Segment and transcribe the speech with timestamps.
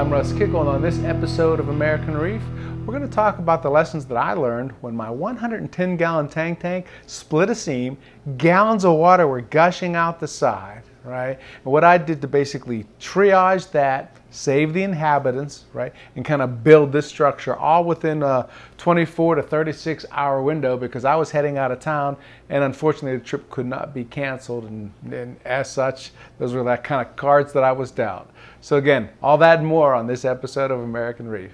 [0.00, 2.40] I'm Russ Kickle, and on this episode of American Reef,
[2.86, 6.60] we're going to talk about the lessons that I learned when my 110 gallon tank
[6.60, 7.98] tank split a seam,
[8.38, 11.38] gallons of water were gushing out the side, right?
[11.64, 16.64] And what I did to basically triage that, save the inhabitants, right, and kind of
[16.64, 18.48] build this structure all within a
[18.78, 22.16] 24 to 36 hour window because I was heading out of town
[22.48, 26.84] and unfortunately the trip could not be canceled and, and as such, those were that
[26.84, 28.30] kind of cards that I was dealt.
[28.60, 31.52] So again, all that and more on this episode of American Reef.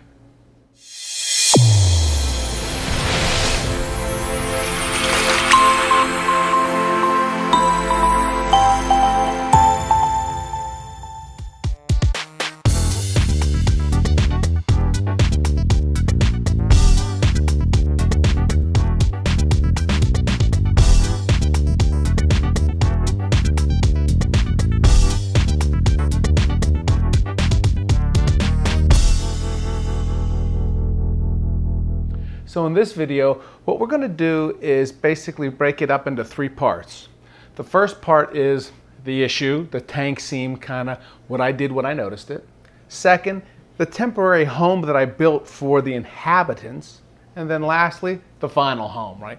[32.57, 36.49] So in this video, what we're gonna do is basically break it up into three
[36.49, 37.11] parts.
[37.57, 38.73] The first part is
[39.05, 40.99] the issue, the tank seam kind of
[41.29, 42.49] what I did when I noticed it.
[42.89, 43.43] Second,
[43.77, 47.03] the temporary home that I built for the inhabitants.
[47.37, 49.39] And then lastly, the final home, right?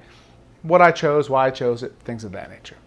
[0.62, 2.78] What I chose, why I chose it, things of that nature.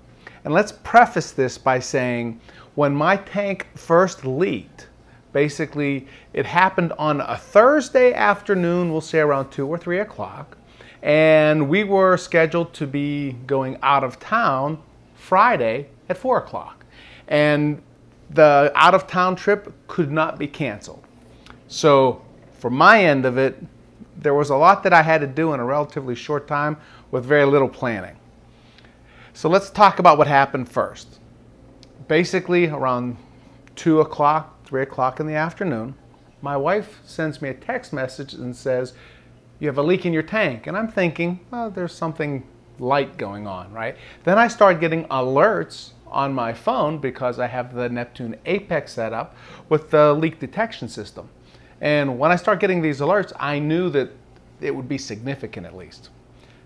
[0.44, 2.41] And let's preface this by saying
[2.77, 4.87] when my tank first leaked,
[5.33, 10.56] Basically, it happened on a Thursday afternoon, we'll say around 2 or 3 o'clock,
[11.03, 14.83] and we were scheduled to be going out of town
[15.14, 16.84] Friday at 4 o'clock.
[17.28, 17.81] And
[18.31, 21.05] the out of town trip could not be canceled.
[21.69, 22.22] So,
[22.59, 23.56] for my end of it,
[24.17, 26.77] there was a lot that I had to do in a relatively short time
[27.11, 28.17] with very little planning.
[29.33, 31.20] So, let's talk about what happened first.
[32.09, 33.17] Basically, around
[33.77, 35.93] 2 o'clock, 3 o'clock in the afternoon,
[36.43, 38.94] my wife sends me a text message and says,
[39.59, 40.69] You have a leak in your tank.
[40.69, 42.47] And I'm thinking, Well, there's something
[42.78, 43.97] light going on, right?
[44.22, 49.12] Then I start getting alerts on my phone because I have the Neptune Apex set
[49.12, 49.34] up
[49.69, 51.28] with the leak detection system.
[51.81, 54.11] And when I start getting these alerts, I knew that
[54.61, 56.11] it would be significant at least.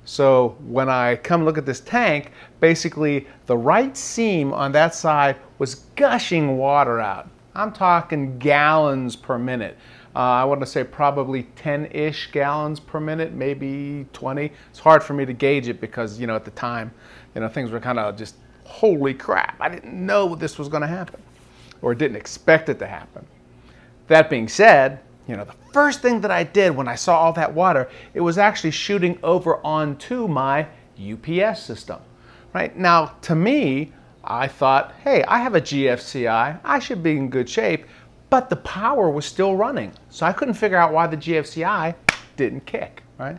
[0.05, 5.37] So when I come look at this tank, basically the right seam on that side
[5.59, 7.31] was gushing water out.
[7.55, 9.79] I'm talking gallons per minute.
[10.15, 14.53] Uh, I want to say probably 10-ish gallons per minute, maybe 20.
[14.71, 16.93] It's hard for me to gauge it because, you know, at the time,
[17.35, 20.83] you know, things were kind of just, holy crap, I didn't know this was going
[20.83, 21.21] to happen
[21.83, 23.27] or didn't expect it to happen.
[24.09, 27.33] That being said, you know, the first thing that I did when I saw all
[27.35, 30.67] that water, it was actually shooting over onto my
[31.01, 32.01] UPS system,
[32.53, 32.77] right?
[32.77, 33.93] Now, to me,
[34.27, 37.87] I thought, hey, I have a GFCI, I should be in good shape,
[38.31, 39.93] but the power was still running.
[40.11, 41.95] So I couldn't figure out why the GFCI
[42.37, 43.39] didn't kick, right?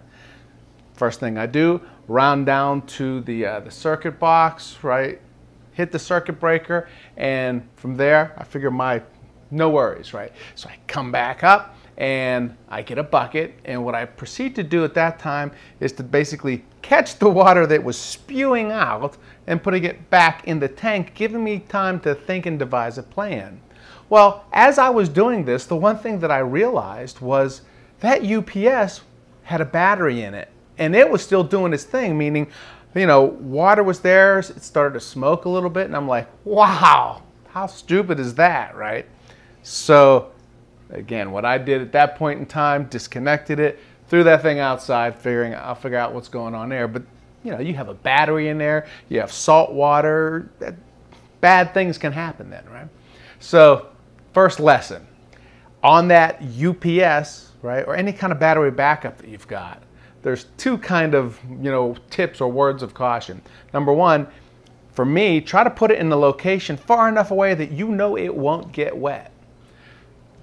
[0.94, 5.20] First thing I do, round down to the, uh, the circuit box, right?
[5.74, 6.88] Hit the circuit breaker,
[7.18, 9.02] and from there, I figure my,
[9.52, 10.32] no worries, right?
[10.56, 14.64] So I come back up, and I get a bucket, and what I proceed to
[14.64, 19.18] do at that time is to basically catch the water that was spewing out
[19.48, 23.04] and putting it back in the tank, giving me time to think and devise a
[23.04, 23.62] plan.
[24.10, 27.62] Well, as I was doing this, the one thing that I realized was
[28.02, 29.02] that UPS
[29.44, 32.48] had a battery in it, and it was still doing its thing, meaning,
[32.94, 36.28] you know, water was there, it started to smoke a little bit, and I'm like,
[36.44, 39.06] wow, how stupid is that, right?
[39.64, 40.32] So,
[40.98, 45.16] again, what I did at that point in time, disconnected it, threw that thing outside,
[45.16, 46.88] figuring I'll figure out what's going on there.
[46.88, 47.04] But
[47.44, 50.50] you know, you have a battery in there, you have salt water,
[51.42, 52.88] bad things can happen then, right?
[53.40, 53.90] So,
[54.34, 55.06] first lesson
[55.84, 59.84] on that UPS, right, or any kind of battery backup that you've got,
[60.24, 63.44] there's two kind of, you know, tips or words of caution.
[63.74, 64.26] Number one,
[64.94, 68.18] for me, try to put it in the location far enough away that you know
[68.18, 69.32] it won't get wet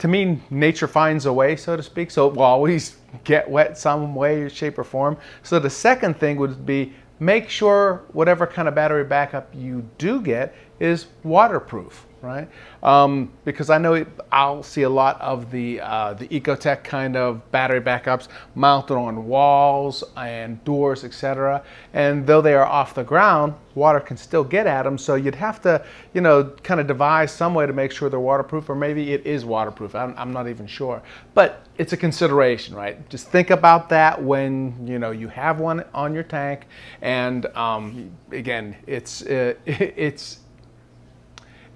[0.02, 2.10] to me, nature finds a way, so to speak.
[2.10, 5.16] So it will always get wet some way, shape, or form.
[5.44, 10.20] So the second thing would be make sure whatever kind of battery backup you do
[10.20, 12.48] get is waterproof right?
[12.82, 17.50] Um, because I know I'll see a lot of the uh, the Ecotech kind of
[17.50, 21.62] battery backups mounted on walls and doors, etc.
[21.92, 24.98] And though they are off the ground, water can still get at them.
[24.98, 25.84] So you'd have to,
[26.14, 29.26] you know, kind of devise some way to make sure they're waterproof, or maybe it
[29.26, 29.94] is waterproof.
[29.94, 31.02] I'm, I'm not even sure,
[31.34, 33.08] but it's a consideration, right?
[33.08, 36.66] Just think about that when you know you have one on your tank,
[37.00, 40.38] and um, again, it's uh, it's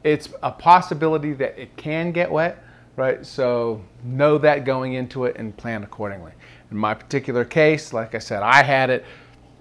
[0.04, 2.62] it's a possibility that it can get wet,
[2.96, 3.24] right?
[3.24, 6.32] So know that going into it and plan accordingly.
[6.70, 9.04] In my particular case, like I said, I had it.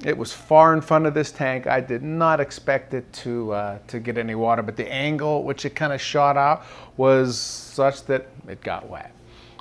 [0.04, 1.68] It was far in front of this tank.
[1.68, 5.66] I did not expect it to uh, to get any water, but the angle which
[5.66, 6.64] it kind of shot out
[6.98, 9.14] was such that it got wet.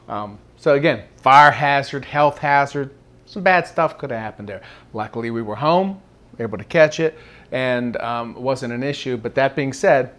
[0.09, 2.91] Um, so again, fire hazard, health hazard,
[3.27, 4.63] some bad stuff could have happened there.
[4.93, 6.01] Luckily, we were home,
[6.39, 7.19] able to catch it,
[7.53, 9.17] and um, it wasn't an issue.
[9.17, 10.15] But that being said,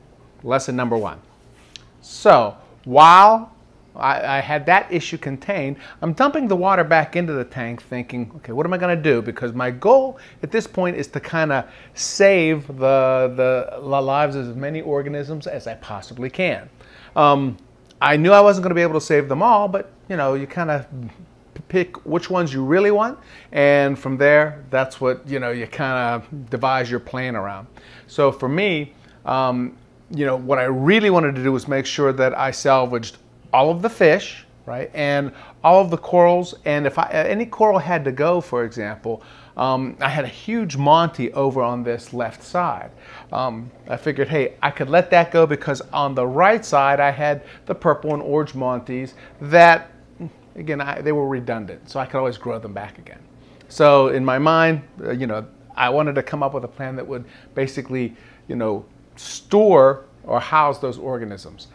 [0.46, 1.20] lesson number one.
[2.02, 2.56] So
[2.86, 3.52] while
[3.96, 8.32] I, I, had that issue contained, I'm dumping the water back into the tank thinking,
[8.38, 9.22] okay, what am I going to do?
[9.22, 14.50] Because my goal at this point is to kind of save the, the, lives of
[14.50, 16.70] as many organisms as I possibly can.
[17.16, 17.58] Um,
[18.02, 20.34] I knew I wasn't going to be able to save them all, but you know,
[20.34, 20.86] you kind of
[21.70, 23.18] pick which ones you really want,
[23.52, 27.68] and from there, that's what you know you kind of devise your plan around.
[28.08, 28.94] So for me,
[29.26, 29.78] um,
[30.12, 33.18] you know, what I really wanted to do was make sure that I salvaged
[33.52, 35.32] all of the fish, right, and
[35.64, 36.56] all of the corals.
[36.66, 39.24] And if I, any coral had to go, for example,
[39.58, 42.92] um, I had a huge Monty over on this left side.
[43.32, 47.12] Um, I figured, hey, I could let that go because on the right side I
[47.12, 49.92] had the purple and orange Monties that
[50.56, 53.20] again, I, they were redundant, so I could always grow them back again.
[53.68, 56.96] So in my mind, uh, you know, I wanted to come up with a plan
[56.96, 58.16] that would basically,
[58.48, 58.86] you know,
[59.16, 61.68] store or house those organisms.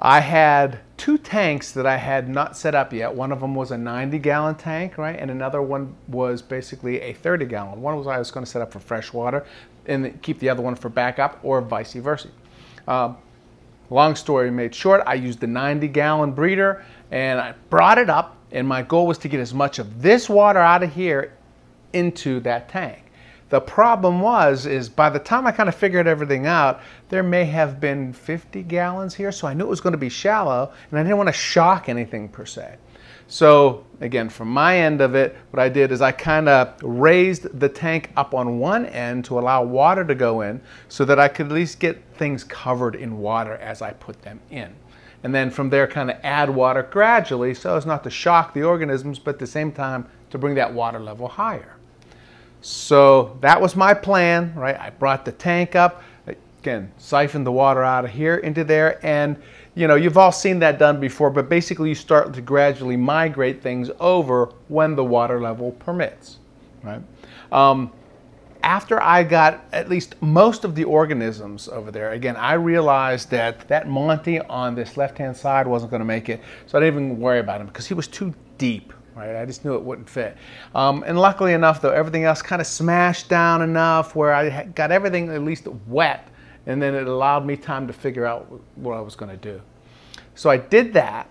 [0.00, 3.12] I had two tanks that I had not set up yet.
[3.12, 5.18] One of them was a 90 gallon tank, right?
[5.18, 7.82] And another one was basically a 30 gallon.
[7.82, 9.44] One was I was going to set up for fresh water
[9.86, 12.28] and keep the other one for backup or vice versa.
[12.86, 13.14] Uh,
[13.90, 18.36] long story made short, I used the 90 gallon breeder and I brought it up
[18.52, 21.32] and my goal was to get as much of this water out of here
[21.92, 23.04] into that tank.
[23.50, 27.44] The problem was, is by the time I kind of figured everything out, there may
[27.46, 30.98] have been 50 gallons here, so I knew it was going to be shallow, and
[30.98, 32.76] I didn't want to shock anything per se.
[33.26, 37.58] So again, from my end of it, what I did is I kind of raised
[37.58, 41.28] the tank up on one end to allow water to go in so that I
[41.28, 44.74] could at least get things covered in water as I put them in
[45.22, 48.62] and then from there kind of add water gradually so as not to shock the
[48.62, 51.77] organisms, but at the same time to bring that water level higher.
[52.60, 54.78] So that was my plan, right?
[54.78, 56.02] I brought the tank up,
[56.58, 59.36] again, siphoned the water out of here into there, and
[59.74, 63.62] you know, you've all seen that done before, but basically you start to gradually migrate
[63.62, 66.38] things over when the water level permits,
[66.82, 67.00] right?
[67.52, 67.92] Um,
[68.64, 73.68] after I got at least most of the organisms over there, again, I realized that
[73.68, 77.20] that Monty on this left-hand side wasn't going to make it, so I didn't even
[77.20, 79.36] worry about him because he was too deep, right?
[79.36, 80.36] I just knew it wouldn't fit.
[80.74, 84.90] Um, and luckily enough, though, everything else kind of smashed down enough where I got
[84.90, 86.28] everything at least wet,
[86.66, 89.60] and then it allowed me time to figure out what I was going to do.
[90.34, 91.28] So I did that,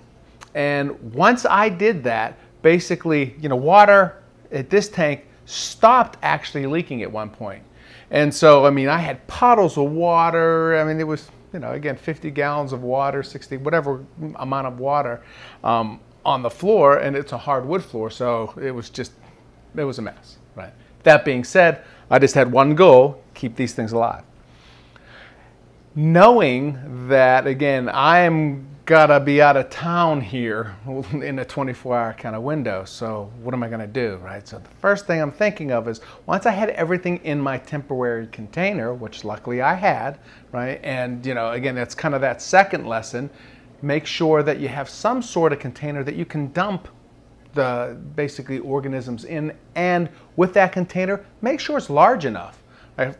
[0.54, 7.02] and once I did that, basically, you know, water at this tank stopped actually leaking
[7.04, 7.64] at one point.
[8.12, 10.78] And so, I mean, I had puddles of water.
[10.78, 14.06] I mean, it was, you know, again, 50 gallons of water, 60, whatever
[14.36, 15.24] amount of water
[15.64, 16.98] um, on the floor.
[16.98, 18.12] And it's a hardwood floor.
[18.12, 19.14] So it was just,
[19.76, 20.74] it was a mess, right?
[21.04, 24.24] That being said, I just had one goal keep these things alive.
[25.96, 30.74] Knowing that, again, I am gotta be out of town here
[31.12, 32.86] in a 24 hour kind of window.
[32.86, 34.48] So what am I gonna do, right?
[34.48, 38.28] So the first thing I'm thinking of is once I had everything in my temporary
[38.28, 40.20] container, which luckily I had,
[40.54, 40.80] right?
[40.84, 43.30] And you know, again, that's kind of that second lesson.
[43.82, 46.88] Make sure that you have some sort of container that you can dump
[47.54, 49.54] the basically organisms in.
[49.76, 52.62] And with that container, make sure it's large enough.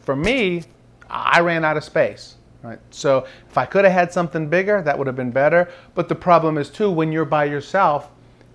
[0.02, 0.64] For me,
[1.10, 2.36] I ran out of space.
[2.64, 2.80] Right?
[2.90, 5.70] So if I could have had something bigger, that would have been better.
[5.96, 8.10] But the problem is too, when you're by yourself,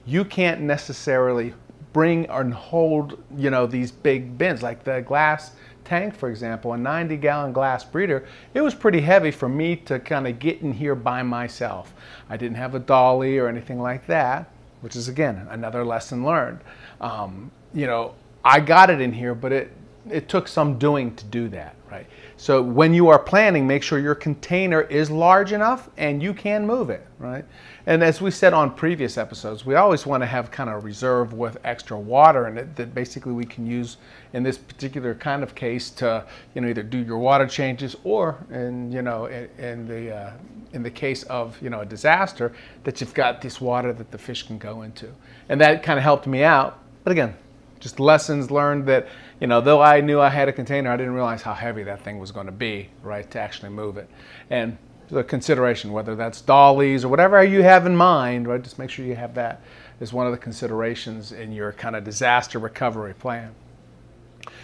[0.04, 1.54] you can't necessarily
[1.92, 4.62] bring and hold, you know, these big bins.
[4.62, 5.52] Like the glass
[5.92, 9.98] tank, for example, a 90 gallon glass breeder, it was pretty heavy for me to
[10.00, 11.92] kind of get in here by myself.
[12.30, 16.60] I didn't have a dolly or anything like that, which is again, another lesson learned.
[17.02, 19.70] Um, you know, I got it in here, but it,
[20.08, 22.06] it took some doing to do that, right?
[22.42, 26.66] So when you are planning, make sure your container is large enough and you can
[26.66, 27.44] move it, right?
[27.86, 31.34] And as we said on previous episodes, we always want to have kind of reserve
[31.34, 33.96] with extra water in it that basically we can use
[34.32, 36.24] in this particular kind of case to,
[36.56, 40.32] you know, either do your water changes or, in you know, in, in the uh,
[40.72, 44.18] in the case of you know a disaster, that you've got this water that the
[44.18, 45.06] fish can go into,
[45.48, 46.80] and that kind of helped me out.
[47.04, 47.36] But again,
[47.82, 49.08] just lessons learned that,
[49.42, 52.00] you know, though I knew I had a container, I didn't realize how heavy that
[52.02, 54.08] thing was going to be, right, to actually move it.
[54.50, 58.62] And the consideration, whether that's dollies or whatever you have in mind, right?
[58.62, 59.60] Just make sure you have that
[60.00, 63.52] as one of the considerations in your kind of disaster recovery plan.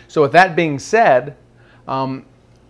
[0.07, 1.37] So with that being said,
[1.89, 2.25] um,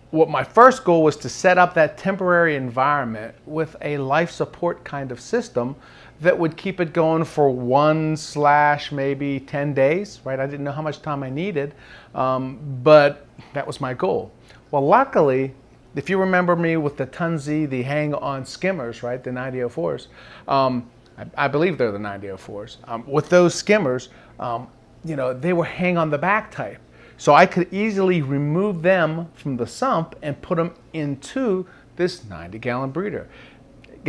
[0.09, 4.83] what my first goal was to set up that temporary environment with a life support
[4.83, 5.75] kind of system
[6.21, 10.39] that would keep it going for one slash maybe 10 days, right?
[10.39, 11.73] I didn't know how much time I needed,
[12.13, 14.31] um, but that was my goal.
[14.71, 15.53] Well, luckily,
[15.95, 20.07] if you remember me with the Tunze, the hang-on skimmers, right, the 9004s,
[20.47, 22.77] um, I, I, believe they're the 9004s.
[22.85, 24.09] Um, with those skimmers,
[24.39, 24.67] um,
[25.03, 26.79] you know, they were hang on the back type.
[27.17, 32.59] So I could easily remove them from the sump and put them into this 90
[32.59, 33.27] gallon breeder.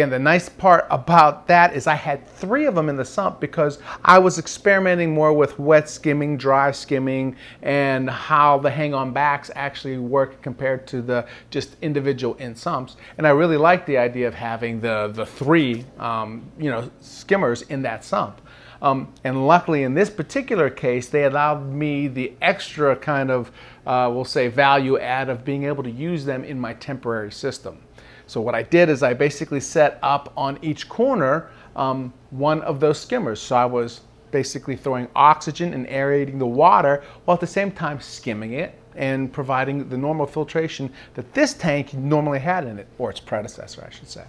[0.01, 3.39] Again, the nice part about that is I had three of them in the sump
[3.39, 9.51] because I was experimenting more with wet skimming, dry skimming, and how the hang-on backs
[9.55, 12.97] actually work compared to the just individual in sumps.
[13.19, 17.61] And I really liked the idea of having the, the three, um, you know, skimmers
[17.61, 18.41] in that sump.
[18.81, 23.53] Um, and luckily in this particular case, they allowed me the extra kind of,
[23.87, 27.83] uh, we'll say, value add of being able to use them in my temporary system.
[28.31, 32.79] So what I did is I basically set up on each corner um, one of
[32.79, 33.43] those skimmers.
[33.43, 38.01] So I was basically throwing oxygen and aerating the water while at the same time
[38.01, 43.11] skimming it and providing the normal filtration that this tank normally had in it, or
[43.11, 44.27] its predecessor, I should say.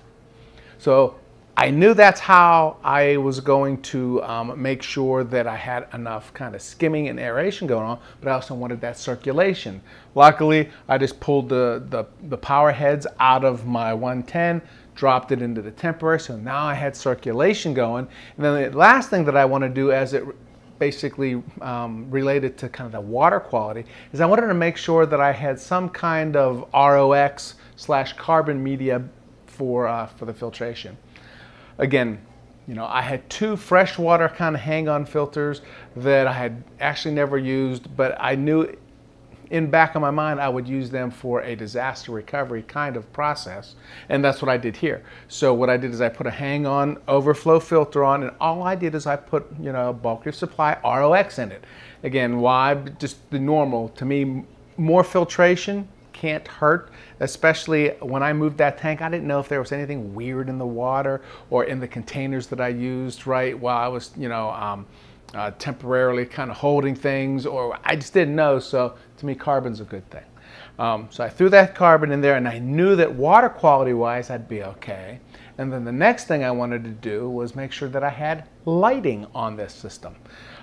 [0.79, 1.19] So
[1.57, 6.33] I knew that's how I was going to um, make sure that I had enough
[6.33, 9.81] kind of skimming and aeration going on, but I also wanted that circulation.
[10.15, 14.61] Luckily, I just pulled the, the, the power heads out of my 110,
[14.95, 18.07] dropped it into the temporary, so now I had circulation going.
[18.37, 20.23] And then the last thing that I want to do as it
[20.79, 25.05] basically um, related to kind of the water quality is I wanted to make sure
[25.05, 29.03] that I had some kind of ROX slash carbon media
[29.45, 30.97] for, uh, for the filtration.
[31.77, 32.19] Again,
[32.67, 35.61] you know, I had two freshwater kind of hang-on filters
[35.95, 38.77] that I had actually never used, but I knew
[39.49, 43.11] in back of my mind I would use them for a disaster recovery kind of
[43.11, 43.75] process,
[44.07, 45.03] and that's what I did here.
[45.27, 48.75] So what I did is I put a hang-on overflow filter on, and all I
[48.75, 51.65] did is I put, you know, bulk reef supply ROX in it.
[52.03, 52.75] Again, why?
[52.75, 53.89] Just the normal.
[53.89, 54.45] To me,
[54.77, 55.89] more filtration,
[56.21, 59.01] can't hurt, especially when I moved that tank.
[59.01, 62.45] I didn't know if there was anything weird in the water or in the containers
[62.47, 64.85] that I used, right, while I was, you know, um,
[65.33, 68.59] uh, temporarily kind of holding things, or I just didn't know.
[68.59, 70.25] So to me, carbon's a good thing.
[70.77, 74.29] Um, so I threw that carbon in there and I knew that water quality wise
[74.29, 75.19] I'd be okay.
[75.57, 78.47] And then the next thing I wanted to do was make sure that I had
[78.65, 80.15] lighting on this system.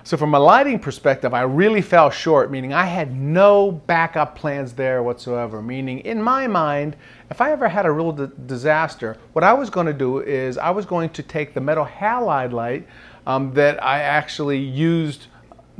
[0.08, 4.72] So from a lighting perspective, I really fell short, meaning I had no backup plans
[4.72, 5.60] there whatsoever.
[5.60, 6.96] Meaning in my mind,
[7.28, 8.12] if I ever had a real
[8.46, 11.84] disaster, what I was going to do is I was going to take the metal
[11.84, 12.88] halide light
[13.26, 15.26] um, that I actually used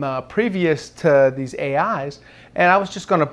[0.03, 2.21] uh, previous to these AIs,
[2.55, 3.33] and I was just going to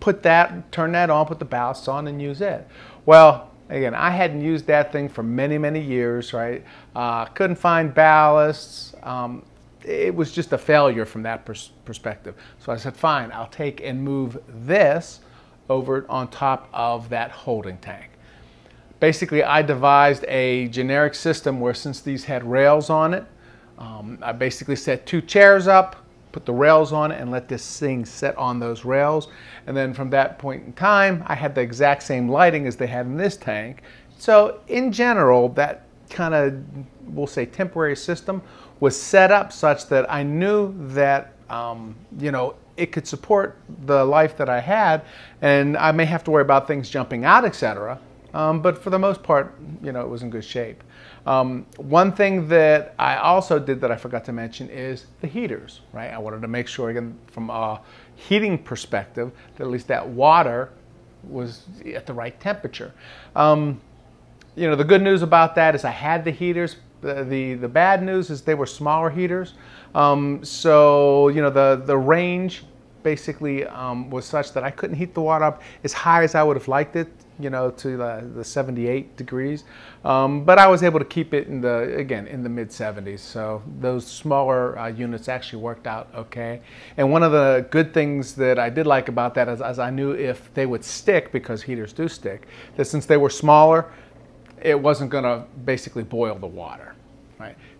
[0.00, 2.66] put that, turn that on, put the ballast on, and use it.
[3.06, 6.64] Well, again, I hadn't used that thing for many, many years, right?
[6.96, 9.06] Uh, couldn't find ballasts.
[9.06, 9.44] Um,
[9.84, 12.34] it was just a failure from that pers perspective.
[12.58, 15.20] So I said, fine, I'll take and move this
[15.68, 18.10] over on top of that holding tank.
[19.00, 23.24] Basically, I devised a generic system where since these had rails on it,
[23.78, 25.96] um, I basically set two chairs up,
[26.30, 29.28] put the rails on it, and let this thing sit on those rails.
[29.66, 32.86] And then from that point in time, I had the exact same lighting as they
[32.86, 33.82] had in this tank.
[34.18, 36.62] So in general, that kind of,
[37.08, 38.40] we'll say temporary system
[38.82, 44.04] was set up such that I knew that, um, you know, it could support the
[44.04, 45.02] life that I had,
[45.40, 48.00] and I may have to worry about things jumping out, etc.
[48.34, 50.82] Um, but for the most part, you know, it was in good shape.
[51.26, 55.82] Um, one thing that I also did that I forgot to mention is the heaters,
[55.92, 56.12] right?
[56.12, 57.80] I wanted to make sure, again, from a
[58.16, 60.70] heating perspective, that at least that water
[61.22, 62.92] was at the right temperature.
[63.36, 63.80] Um,
[64.56, 68.02] you know, the good news about that is I had the heaters, the, the, bad
[68.02, 69.54] news is they were smaller heaters.
[69.94, 72.64] Um, so, you know, the, the range
[73.02, 76.42] basically um, was such that I couldn't heat the water up as high as I
[76.42, 79.64] would have liked it, you know, to the, the 78 degrees.
[80.04, 83.20] Um, but I was able to keep it in the, again, in the mid 70s.
[83.20, 86.60] So those smaller uh, units actually worked out okay.
[86.96, 90.12] And one of the good things that I did like about that is, I knew
[90.12, 93.90] if they would stick, because heaters do stick, that since they were smaller,
[94.60, 96.91] it wasn't going to basically boil the water.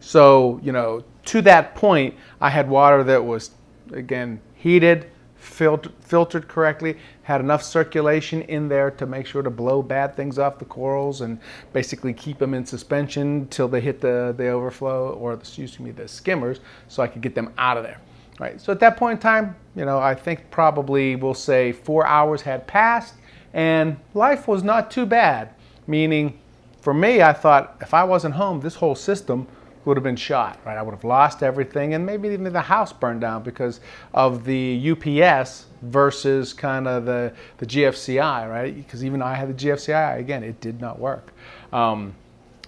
[0.02, 3.52] So, you know, to that point, I had water that was,
[3.92, 5.06] again, heated,
[5.36, 10.40] filtered, filtered correctly, had enough circulation in there to make sure to blow bad things
[10.40, 11.38] off the corals and
[11.72, 16.08] basically keep them in suspension till they hit the, the overflow or excuse me, the
[16.08, 18.00] skimmers so I could get them out of there.
[18.40, 18.60] Right.
[18.60, 22.42] So at that point in time, you know, I think probably we'll say four hours
[22.42, 23.14] had passed
[23.52, 25.50] and life was not too bad.
[25.86, 26.40] Meaning,
[26.80, 29.46] for me, I thought if I wasn't home, this whole system
[29.84, 30.78] would have been shot, right?
[30.78, 33.80] I would have lost everything and maybe even the house burned down because
[34.14, 38.74] of the UPS versus kind of the, the GFCI, right?
[38.74, 41.32] Because even I had the GFCI, again, it did not work.
[41.72, 42.14] Um,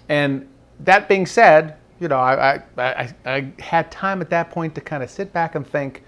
[0.09, 0.49] and
[0.81, 4.81] that being said, you know, I, I, I, I had time at that point to
[4.81, 6.03] kind of sit back and think,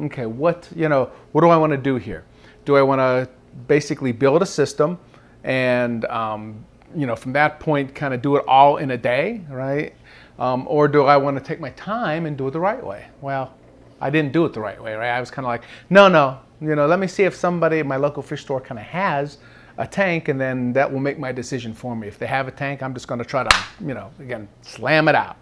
[0.00, 2.24] okay, what, you know, what do I want to do here?
[2.64, 3.28] Do I want to
[3.66, 4.98] basically build a system
[5.44, 6.64] and, um,
[6.96, 9.94] you know, from that point, kind of do it all in a day, right?
[10.38, 13.06] Um, or do I want to take my time and do it the right way?
[13.20, 13.54] Well,
[14.00, 15.10] I didn't do it the right way, right?
[15.10, 17.86] I was kind of like, no, no, you know, let me see if somebody at
[17.86, 19.38] my local fish store kind of has
[19.78, 22.06] a tank and then that will make my decision for me.
[22.08, 25.08] If they have a tank, I'm just going to try to, you know, again, slam
[25.08, 25.36] it out.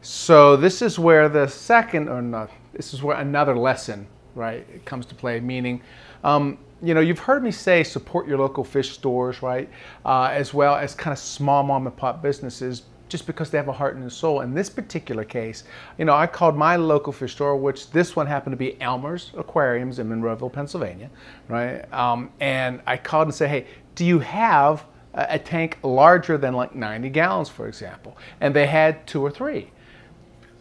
[0.00, 5.04] So this is where the second, or not, this is where another lesson, right, comes
[5.06, 5.82] to play, meaning,
[6.24, 9.68] um, you know, you've heard me say support your local fish stores, right,
[10.06, 13.68] uh, as well as kind of small mom and pop businesses just because they have
[13.68, 14.40] a heart and a soul.
[14.40, 15.64] In this particular case,
[15.98, 19.32] you know, I called my local fish store, which this one happened to be Elmer's
[19.36, 21.10] Aquariums in Monroeville, Pennsylvania,
[21.48, 21.90] right?
[21.92, 24.84] Um, and I called and said, hey, do you have
[25.14, 28.16] a, tank larger than like 90 gallons, for example?
[28.40, 29.70] And they had two or three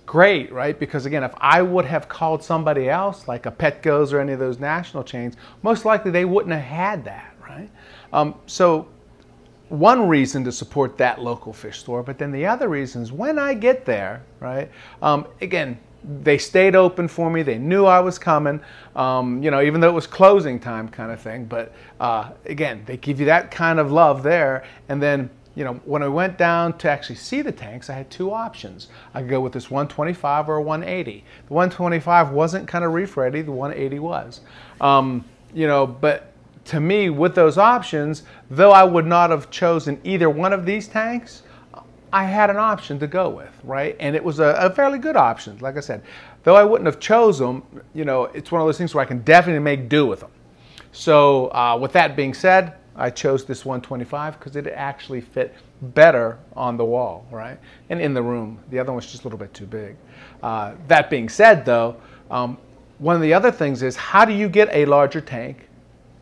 [0.08, 0.80] great, right?
[0.80, 4.40] Because again, if I would have called somebody else, like a Petco's or any of
[4.40, 7.70] those national chains, most likely they wouldn't have had that, right?
[8.14, 8.88] Um, so
[9.70, 13.38] one reason to support that local fish store, but then the other reason is when
[13.38, 14.70] I get there, right?
[15.02, 15.78] Um, again,
[16.24, 17.42] they stayed open for me.
[17.44, 18.62] They knew I was coming,
[18.96, 21.46] um, you know, even though it was closing time kind of thing.
[21.46, 24.64] But uh, again, they give you that kind of love there.
[24.88, 28.10] And then, you know, when I went down to actually see the tanks, I had
[28.10, 28.88] two options.
[29.14, 31.24] I could go with this 125 or a 180.
[31.48, 33.42] The 125 wasn't kind of reef ready.
[33.42, 34.42] The 180 was.
[34.80, 36.27] Um, you know, but
[36.68, 40.88] to me, with those options, though I would not have chosen either one of these
[40.88, 41.44] tanks,
[42.12, 43.96] I had an option to go with, right?
[44.00, 46.04] And it was a, a, fairly good option, like I said.
[46.44, 49.08] Though I wouldn't have chose them, you know, it's one of those things where I
[49.08, 50.32] can definitely make do with them.
[50.92, 56.40] So uh, with that being said, I chose this 125 because it actually fit better
[56.56, 57.60] on the wall, right?
[57.90, 58.60] And in the room.
[58.70, 59.96] The other one was just a little bit too big.
[60.42, 61.98] Uh, that being said, though,
[62.32, 62.58] um,
[63.00, 65.67] one of the other things is how do you get a larger tank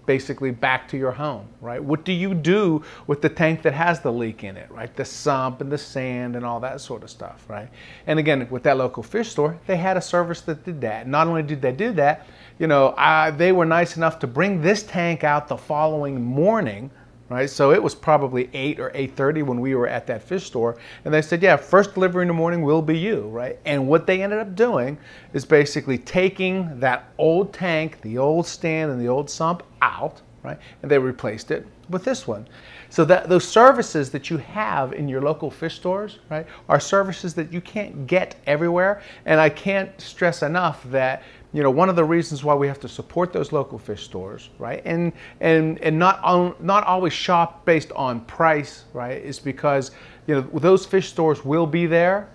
[0.05, 1.83] basically back to your home, right?
[1.83, 4.95] What do you do with the tank that has the leak in it, right?
[4.95, 7.69] The sump and the sand and all that sort of stuff, right?
[8.07, 11.07] And again, with that local fish store, they had a service that did that.
[11.07, 12.27] Not only did they do that,
[12.59, 16.89] you know, I, they were nice enough to bring this tank out the following morning,
[17.29, 17.49] right?
[17.49, 20.77] So it was probably 8 or 8.30 when we were at that fish store.
[21.03, 23.59] And they said, yeah, first delivery in the morning will be you, right?
[23.65, 24.97] And what they ended up doing
[25.33, 30.59] is basically taking that old tank, the old stand and the old sump out, right?
[30.81, 32.47] And they replaced it with this one.
[32.89, 37.33] So that those services that you have in your local fish stores, right, are services
[37.33, 39.01] that you can't get everywhere.
[39.25, 41.23] And I can't stress enough that
[41.55, 44.49] you know, one of the reasons why we have to support those local fish stores,
[44.59, 49.91] right, and and and not on, not always shop based on price, right, is because
[50.27, 52.27] you know those fish stores will be there,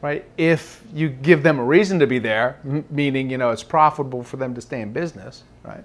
[0.00, 4.22] right, if you give them a reason to be there, meaning you know it's profitable
[4.22, 5.82] for them to stay in business, right,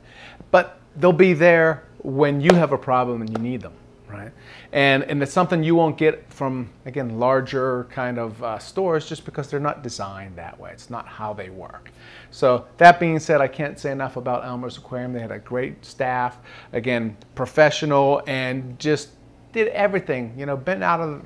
[0.51, 3.73] but they'll be there when you have a problem and you need them
[4.13, 4.31] right?
[4.71, 9.25] And, and it's something you won't get from, again, larger kind of uh, stores just
[9.25, 10.71] because they're not designed that way.
[10.71, 11.91] It's not how they work.
[12.31, 15.13] So that being said, I can't say enough about Elmer's Aquarium.
[15.13, 16.37] They had a great staff,
[16.71, 19.09] again, professional, and just
[19.51, 21.23] did everything, you know, bent out of,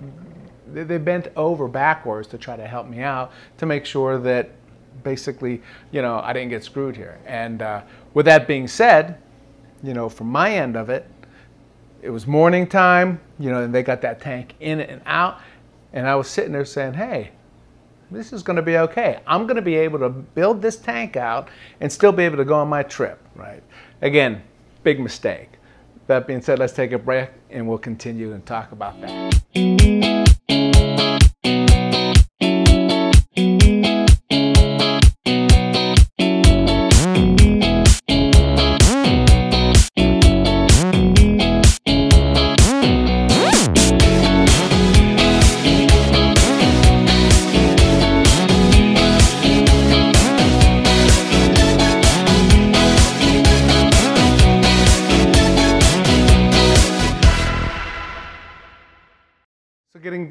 [0.74, 4.52] they bent over backwards to try to help me out to make sure that
[5.04, 7.20] basically, you know, I didn't get screwed here.
[7.26, 9.18] And uh, with that being said,
[9.84, 11.10] you know, from my end of it,
[12.02, 15.40] it was morning time, you know, and they got that tank in and out.
[15.94, 17.32] And I was sitting there saying, hey,
[18.12, 19.20] this is going to be okay.
[19.28, 21.50] I'm going to be able to build this tank out
[21.82, 23.64] and still be able to go on my trip, right?
[24.02, 24.44] Again,
[24.84, 25.50] big mistake.
[26.08, 29.97] That being said, let's take a break and we'll continue and talk about that.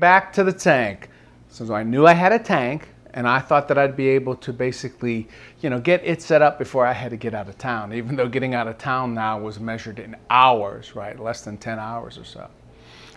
[0.07, 1.09] Back to the tank.
[1.49, 4.53] So I knew I had a tank and I thought that I'd be able to
[4.53, 5.27] basically,
[5.62, 8.14] you know, get it set up before I had to get out of town, even
[8.14, 11.19] though getting out of town now was measured in hours, right?
[11.19, 12.49] Less than 10 hours or so.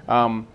[0.07, 0.47] Um,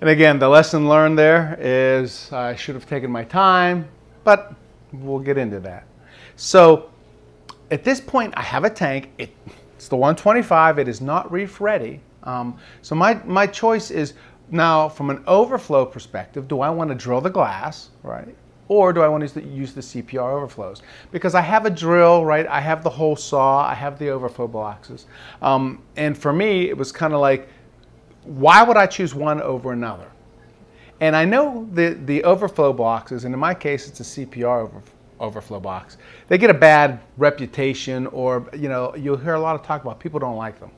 [0.00, 3.86] and again, the lesson learned there is I should have taken my time,
[4.24, 4.52] but
[4.92, 5.86] we'll get into that.
[6.34, 6.90] So
[7.70, 9.10] at this point, I have a tank.
[9.18, 9.30] It,
[9.76, 10.80] it's the 125.
[10.80, 12.00] It is not reef ready.
[12.24, 14.14] Um, so my, my choice is
[14.50, 18.34] now from an overflow perspective, do I want to drill the glass, right?
[18.70, 20.82] or do I want to use the CPR overflows?
[21.10, 22.46] Because I have a drill, right?
[22.46, 25.06] I have the hole saw, I have the overflow boxes.
[25.42, 27.48] Um, and for me, it was kind of like,
[28.22, 30.06] why would I choose one over another?
[31.00, 34.82] And I know the, the overflow boxes, and in my case, it's a CPR over,
[35.18, 35.96] overflow box.
[36.28, 39.98] They get a bad reputation, or you know, you'll hear a lot of talk about
[39.98, 40.70] people don't like them.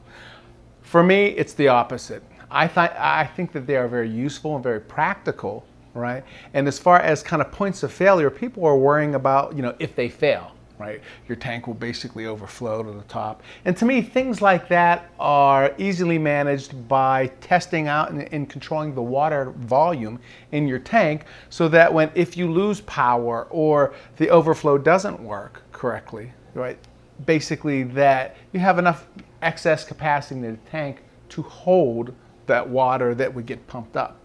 [0.80, 2.22] For me, it's the opposite.
[2.52, 6.24] I, th I think that they are very useful and very practical right?
[6.54, 9.74] And as far as kind of points of failure, people are worrying about, you know,
[9.78, 11.00] if they fail, right?
[11.28, 13.42] Your tank will basically overflow to the top.
[13.64, 18.94] And to me, things like that are easily managed by testing out and, and controlling
[18.94, 20.18] the water volume
[20.52, 25.62] in your tank so that when, if you lose power or the overflow doesn't work
[25.72, 26.78] correctly, right?
[27.26, 29.06] Basically that you have enough
[29.42, 32.14] excess capacity in the tank to hold
[32.46, 34.18] that water that would get pumped up.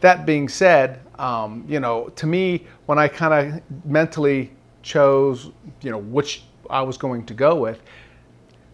[0.00, 4.50] That being said, um, you know, to me, when I kind of mentally
[4.82, 7.80] chose, you know, which I was going to go with,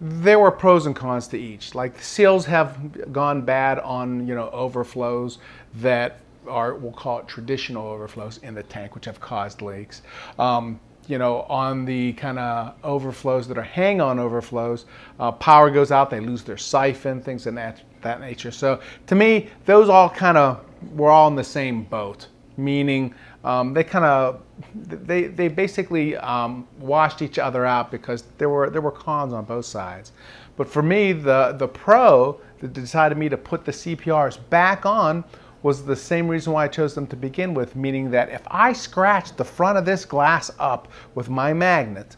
[0.01, 1.75] there were pros and cons to each.
[1.75, 5.39] Like seals have gone bad on, you know, overflows
[5.75, 10.03] that are, we'll call it traditional overflows in the tank, which have caused leaks.
[10.39, 14.87] Um, you know, on the kind of overflows that are hang-on overflows,
[15.18, 18.53] uh, power goes out, they lose their siphon, things of that, that nature.
[18.53, 23.75] So to me, those all kind of we're all in the same boat, meaning um,
[23.75, 24.42] they kind of
[24.75, 29.44] they, they basically um, washed each other out because there were there were cons on
[29.44, 30.12] both sides.
[30.57, 35.25] But for me, the the pro that decided me to put the CPRs back on
[35.62, 38.73] was the same reason why I chose them to begin with, meaning that if I
[38.73, 42.16] scratch the front of this glass up with my magnet,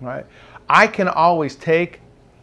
[0.00, 0.26] right,
[0.68, 2.00] I can always take,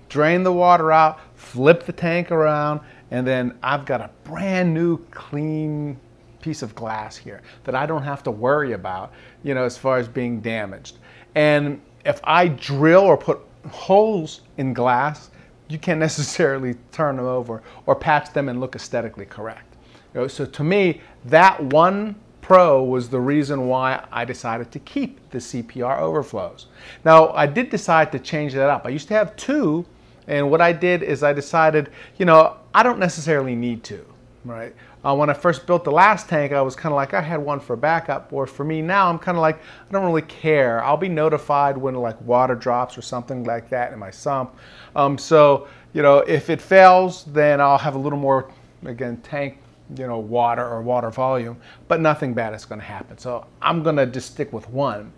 [0.08, 4.98] drain the water out, flip the tank around, and then I've got a brand new
[5.12, 6.00] clean
[6.42, 9.12] piece of glass here that I don't have to worry about,
[9.44, 11.00] you know, as far as being damaged.
[11.36, 15.32] And if I drill or put holes in glass,
[15.68, 19.69] you can't necessarily turn them over or patch them and look aesthetically correct.
[20.14, 24.80] You know, so to me, that one pro was the reason why I decided to
[24.80, 26.66] keep the CPR overflows.
[27.06, 28.86] Now, I did decide to change that up.
[28.86, 29.86] I used to have two
[30.30, 34.06] and what I did is I decided, you know, I don't necessarily need to,
[34.46, 34.76] right?
[35.04, 37.40] Uh, when I first built the last tank, I was kind of like, I had
[37.40, 38.32] one for backup.
[38.32, 40.84] Or for me now, I'm kind of like, I don't really care.
[40.84, 44.56] I'll be notified when like water drops or something like that in my sump.
[44.96, 48.52] Um, so, you know, if it fails, then I'll have a little more,
[48.86, 49.58] again, tank,
[49.96, 53.18] you know, water or water volume, but nothing bad is going to happen.
[53.18, 55.12] So I'm going to just stick with one.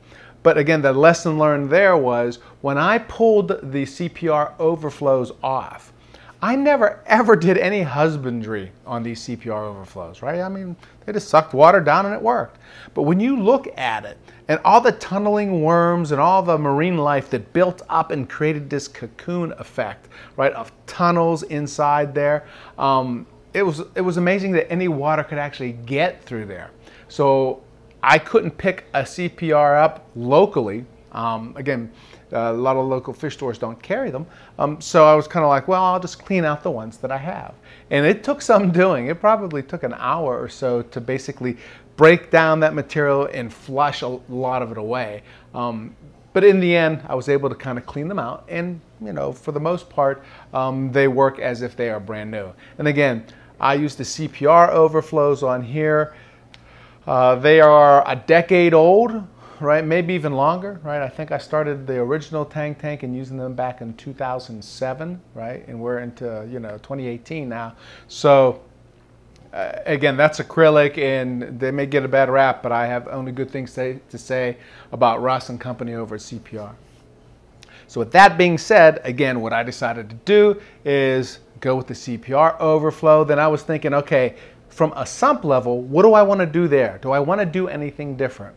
[0.43, 5.93] But again, the lesson learned there was when I pulled the CPR overflows off,
[6.43, 10.41] I never ever did any husbandry on these CPR overflows, right?
[10.41, 12.57] I mean, they just sucked water down and it worked.
[12.95, 16.97] But when you look at it and all the tunneling worms and all the marine
[16.97, 22.47] life that built up and created this cocoon effect, right, of tunnels inside there,
[22.79, 26.71] um, it was it was amazing that any water could actually get through there.
[27.07, 27.61] So
[28.03, 30.85] I couldn't pick a CPR up locally.
[31.11, 31.91] Um, again,
[32.33, 34.25] uh, a lot of local fish stores don't carry them.
[34.57, 37.11] Um, so I was kind of like, well, I'll just clean out the ones that
[37.11, 37.53] I have.
[37.89, 39.07] And it took some doing.
[39.07, 41.57] It probably took an hour or so to basically
[41.97, 45.23] break down that material and flush a lot of it away.
[45.53, 45.95] Um,
[46.33, 48.45] but in the end, I was able to kind of clean them out.
[48.47, 52.31] And, you know, for the most part, um, they work as if they are brand
[52.31, 52.53] new.
[52.77, 53.25] And again,
[53.61, 56.15] I use the CPR overflows on here.
[57.05, 59.23] Uh, they are a decade old,
[59.59, 59.85] right?
[59.85, 61.01] Maybe even longer, right?
[61.01, 65.67] I think I started the original Tang Tank and using them back in 2007, right?
[65.67, 67.75] And we're into, you know, 2018 now.
[68.07, 68.61] So
[69.53, 73.31] uh, again, that's acrylic and they may get a bad rap, but I have only
[73.31, 74.57] good things to, to say
[74.91, 76.73] about Russ and company over at CPR.
[77.87, 81.93] So with that being said, again, what I decided to do is go with the
[81.93, 83.23] CPR overflow.
[83.23, 84.35] Then I was thinking, okay,
[84.69, 86.99] from a sump level, what do I want to do there?
[87.01, 88.55] Do I want to do anything different?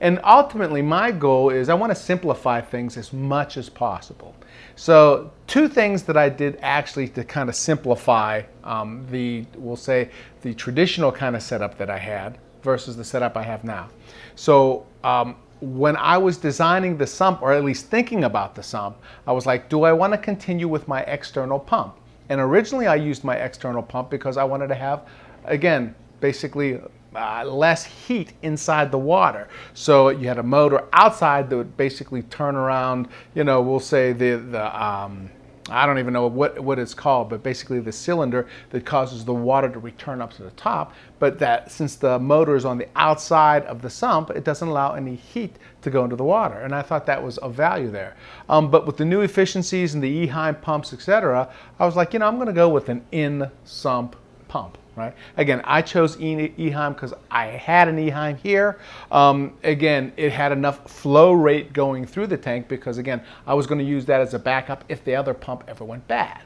[0.00, 4.34] And ultimately, my goal is I want to simplify things as much as possible.
[4.74, 10.10] So, two things that I did actually to kind of simplify um, the, we'll say,
[10.42, 13.88] the traditional kind of setup that I had versus the setup I have now.
[14.34, 18.98] So, um, when I was designing the sump, or at least thinking about the sump,
[19.26, 21.96] I was like, do I want to continue with my external pump?
[22.28, 25.06] And originally I used my external pump because I wanted to have,
[25.44, 26.80] again, basically
[27.14, 29.48] uh, less heat inside the water.
[29.74, 34.12] So you had a motor outside that would basically turn around, you know, we'll say
[34.12, 35.30] the, the um,
[35.68, 39.34] I don't even know what, what it's called, but basically the cylinder that causes the
[39.34, 40.94] water to return up to the top.
[41.18, 44.94] But that since the motor is on the outside of the sump, it doesn't allow
[44.94, 46.54] any heat to go into the water.
[46.54, 48.14] And I thought that was of value there.
[48.48, 52.20] Um, but with the new efficiencies and the Eheim pumps, etc., I was like, you
[52.20, 54.14] know, I'm going to go with an in-sump
[54.46, 55.14] pump right?
[55.36, 58.78] Again, I chose Eheim because I had an Eheim here.
[59.12, 63.66] Um, again, it had enough flow rate going through the tank because again, I was
[63.66, 66.40] going to use that as a backup if the other pump ever went bad.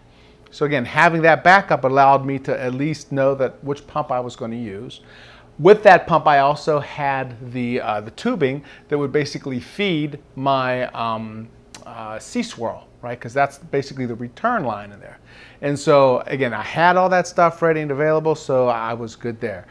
[0.51, 4.19] So again, having that backup allowed me to at least know that which pump I
[4.19, 5.01] was going to use.
[5.61, 10.87] With that pump, I also had the, uh, the tubing that would basically feed my
[10.89, 11.49] um,
[11.87, 13.19] uh, Sea-Swirl right?
[13.19, 15.19] Because that's basically the return line in there.
[15.63, 19.41] And so again, I had all that stuff ready and available, so I was good
[19.41, 19.67] there.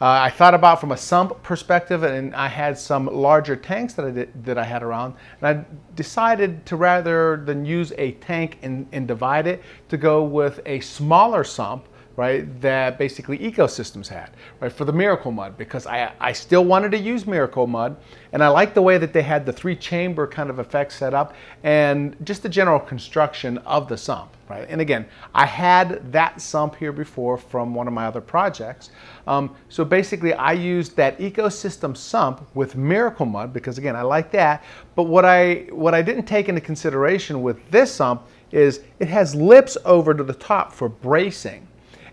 [0.00, 4.04] Uh, I thought about from a sump perspective, and I had some larger tanks that
[4.04, 5.64] I did, that I had around, and I
[5.96, 10.78] decided to rather than use a tank and, and divide it, to go with a
[10.80, 16.32] smaller sump right, that basically ecosystems had, right, for the Miracle Mud, because I, I
[16.32, 17.96] still wanted to use Miracle Mud,
[18.32, 21.14] and I like the way that they had the three chamber kind of effect set
[21.14, 26.40] up, and just the general construction of the sump, right, and again, I had that
[26.40, 28.90] sump here before from one of my other projects,
[29.28, 34.32] um, so basically I used that ecosystem sump with Miracle Mud, because again, I like
[34.32, 34.64] that,
[34.96, 39.36] but what I, what I didn't take into consideration with this sump is it has
[39.36, 41.67] lips over to the top for bracing,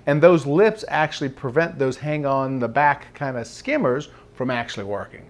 [0.06, 4.86] and those lips actually prevent those hang on the back kind of skimmers from actually
[4.86, 5.30] working.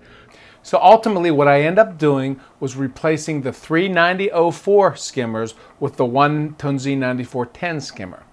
[0.63, 6.55] So ultimately what I end up doing was replacing the 39004 skimmers with the one
[6.55, 8.23] Tunze 9410 skimmer.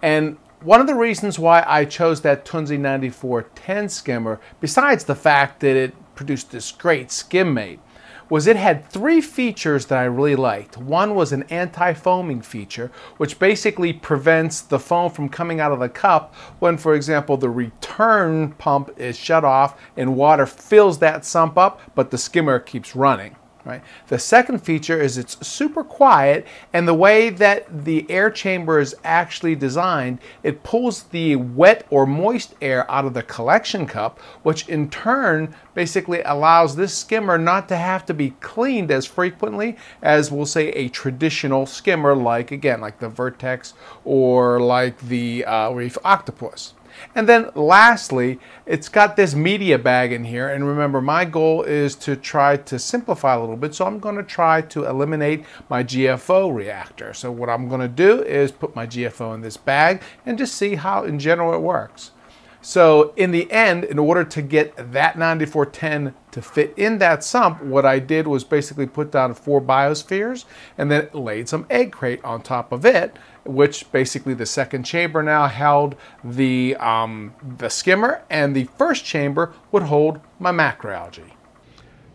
[0.00, 5.60] And one of the reasons why I chose that Tunze 9410 skimmer, besides the fact
[5.60, 7.80] that it produced this great skim mate,
[8.28, 10.76] was it had three features that I really liked.
[10.76, 15.88] One was an anti-foaming feature, which basically prevents the foam from coming out of the
[15.88, 21.56] cup when, for example, the return pump is shut off and water fills that sump
[21.56, 23.36] up, but the skimmer keeps running.
[23.66, 23.82] Right?
[24.06, 28.94] The second feature is it's super quiet and the way that the air chamber is
[29.02, 34.68] actually designed, it pulls the wet or moist air out of the collection cup, which
[34.68, 40.30] in turn basically allows this skimmer not to have to be cleaned as frequently as
[40.30, 43.74] we'll say a traditional skimmer like again like the Vertex
[44.04, 46.75] or like the uh, Reef Octopus.
[47.14, 50.48] And then lastly, it's got this media bag in here.
[50.48, 53.74] And remember, my goal is to try to simplify a little bit.
[53.74, 57.14] So I'm going to try to eliminate my GFO reactor.
[57.14, 60.54] So what I'm going to do is put my GFO in this bag and just
[60.54, 62.12] see how in general it works.
[62.66, 67.62] So in the end, in order to get that 9410 to fit in that sump,
[67.62, 72.24] what I did was basically put down four biospheres and then laid some egg crate
[72.24, 78.22] on top of it, which basically the second chamber now held the, um, the skimmer
[78.30, 81.32] and the first chamber would hold my macroalgae.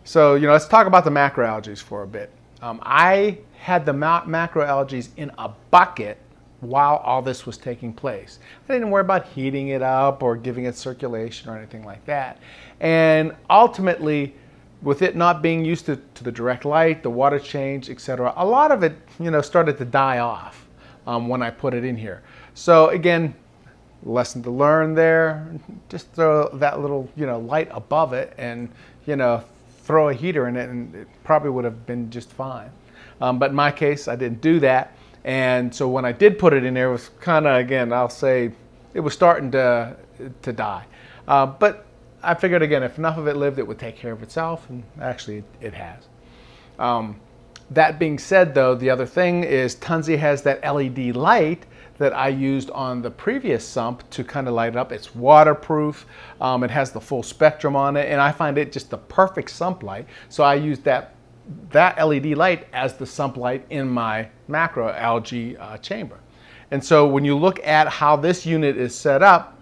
[0.04, 2.30] So, you know, let's talk about the macroalgae for a bit.
[2.60, 6.18] Um, I had the macroalgae in a bucket
[6.60, 8.38] while all this was taking place.
[8.68, 12.38] I didn't worry about heating it up or giving it circulation or anything like that.
[12.80, 14.34] And ultimately,
[14.80, 18.46] with it not being used to, to the direct light, the water change, etc., a
[18.46, 20.61] lot of it, you know, started to die off
[21.06, 22.22] um, when I put it in here.
[22.54, 23.34] So again,
[24.02, 25.46] lesson to learn there.
[25.88, 28.68] Just throw that little, you know, light above it, and
[29.06, 29.44] you know,
[29.82, 32.70] throw a heater in it, and it probably would have been just fine.
[33.20, 34.96] Um, but in my case, I didn't do that.
[35.24, 38.08] And so when I did put it in there, it was kind of, again, I'll
[38.08, 38.52] say,
[38.94, 39.96] it was starting to,
[40.42, 40.84] to die.
[41.28, 41.86] Uh, but
[42.22, 44.82] I figured, again, if enough of it lived, it would take care of itself, and
[45.00, 46.08] actually it has.
[46.78, 47.20] Um,
[47.74, 51.66] that being said, though, the other thing is Tunze has that LED light
[51.98, 54.92] that I used on the previous sump to kind of light it up.
[54.92, 56.06] It's waterproof,
[56.40, 59.50] um, it has the full spectrum on it, and I find it just the perfect
[59.50, 60.06] sump light.
[60.28, 61.14] So I used that
[61.70, 66.18] that LED light as the sump light in my macro algae uh, chamber.
[66.70, 69.58] And so when you look at how this unit is set up,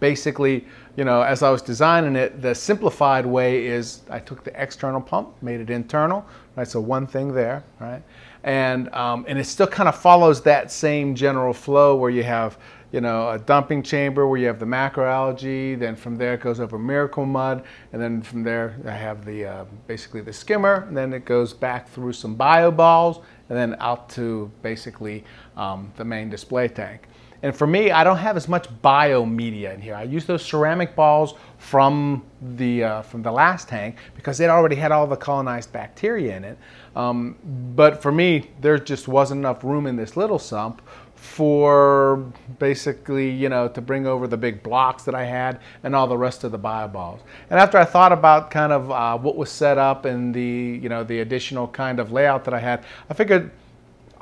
[0.00, 4.60] basically you know, as I was designing it, the simplified way is I took the
[4.60, 6.24] external pump, made it internal,
[6.56, 6.66] right?
[6.66, 8.02] So one thing there, right?
[8.44, 12.56] And, um, and it still kind of follows that same general flow where you have,
[12.92, 16.60] you know, a dumping chamber where you have the macroalgae, then from there it goes
[16.60, 20.96] over miracle mud, and then from there I have the, uh, basically the skimmer, and
[20.96, 25.24] then it goes back through some bio balls, and then out to basically
[25.56, 27.08] um, the main display tank.
[27.42, 29.94] And for me, I don't have as much bio media in here.
[29.94, 34.76] I use those ceramic balls from the, uh, from the last tank because it already
[34.76, 36.58] had all the colonized bacteria in it.
[36.94, 37.36] Um,
[37.74, 40.82] but for me, there just wasn't enough room in this little sump
[41.14, 42.16] for
[42.58, 46.16] basically, you know, to bring over the big blocks that I had and all the
[46.16, 47.20] rest of the bio balls.
[47.50, 50.88] And after I thought about kind of uh, what was set up and the, you
[50.88, 53.50] know, the additional kind of layout that I had, I figured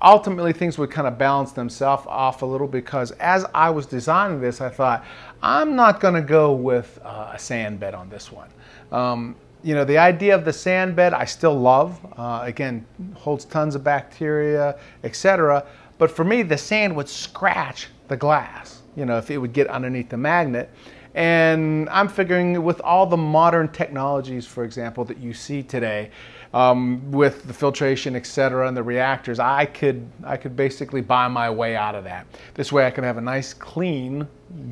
[0.04, 4.40] ultimately things would kind of balance themselves off a little because as I was designing
[4.40, 5.04] this, I thought,
[5.42, 8.48] I'm not going to go with uh, a sand bed on this one.
[8.92, 11.98] Um, you know, the idea of the sand bed I still love.
[12.18, 15.66] Uh, again, holds tons of bacteria, etc.
[15.96, 19.68] But for me, the sand would scratch the glass, you know, if it would get
[19.68, 20.70] underneath the magnet.
[21.14, 26.10] And I'm figuring with all the modern technologies, for example, that you see today,
[26.54, 31.28] um, with the filtration, et cetera, and the reactors, I could, I could basically buy
[31.28, 32.26] my way out of that.
[32.54, 34.26] This way I can have a nice clean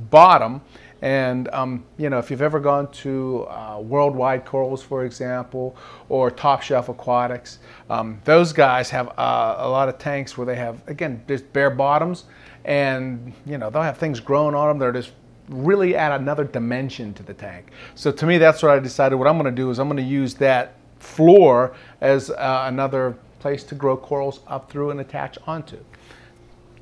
[0.09, 0.63] bottom
[1.03, 5.77] and um, you know, if you've ever gone to uh, Worldwide Corals, for example,
[6.09, 7.59] or Top Shelf Aquatics,
[7.91, 11.71] um, those guys have uh, a lot of tanks where they have, again, just bare
[11.71, 12.25] bottoms,
[12.65, 15.11] and you know, they'll have things growing on them that are just
[15.49, 17.73] really add another dimension to the tank.
[17.97, 19.17] So to me, that's what I decided.
[19.17, 23.17] What I'm going to do is I'm going to use that floor as uh, another
[23.39, 25.79] place to grow corals up through and attach onto.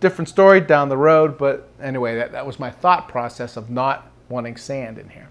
[0.00, 4.10] Different story down the road, but anyway, that, that was my thought process of not
[4.28, 5.28] wanting sand in here.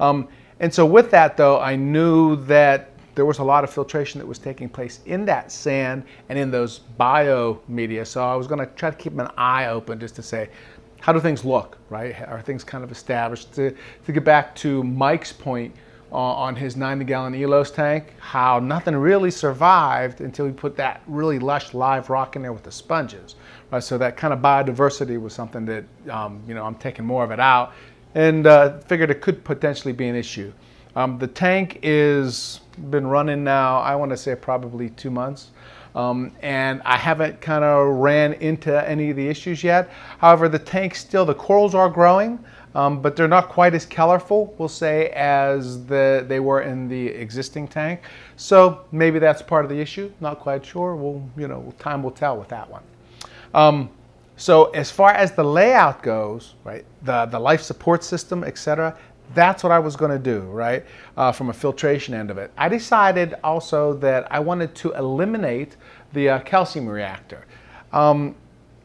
[0.00, 0.28] Um,
[0.60, 4.26] and so with that though, I knew that there was a lot of filtration that
[4.26, 8.04] was taking place in that sand and in those bio media.
[8.04, 10.50] So I was going to try to keep an eye open just to say,
[11.00, 12.20] how do things look, right?
[12.28, 13.52] Are things kind of established?
[13.54, 13.74] To,
[14.06, 15.74] to get back to Mike's point,
[16.10, 21.38] on his 90 gallon Elos tank, how nothing really survived until we put that really
[21.38, 23.34] lush live rock in there with the sponges.
[23.70, 23.82] Right?
[23.82, 27.30] So that kind of biodiversity was something that, um, you know, I'm taking more of
[27.30, 27.72] it out
[28.14, 30.52] and uh, figured it could potentially be an issue.
[30.96, 35.50] Um, the tank is been running now, I want to say probably two months.
[35.94, 39.90] Um, and I haven't kind of ran into any of the issues yet.
[40.18, 42.38] However, the tank still, the corals are growing
[42.74, 47.06] um, but they're not quite as colorful, we'll say, as the, they were in the
[47.08, 48.02] existing tank.
[48.36, 50.12] So maybe that's part of the issue.
[50.20, 50.94] Not quite sure.
[50.94, 52.82] We'll, you know, time will tell with that one.
[53.54, 53.90] Um,
[54.36, 58.96] so as far as the layout goes, right, the, the life support system, etc.,
[59.34, 60.84] that's what I was going to do, right,
[61.16, 62.50] uh, from a filtration end of it.
[62.56, 65.76] I decided also that I wanted to eliminate
[66.12, 67.44] the uh, calcium reactor.
[67.92, 68.36] Um,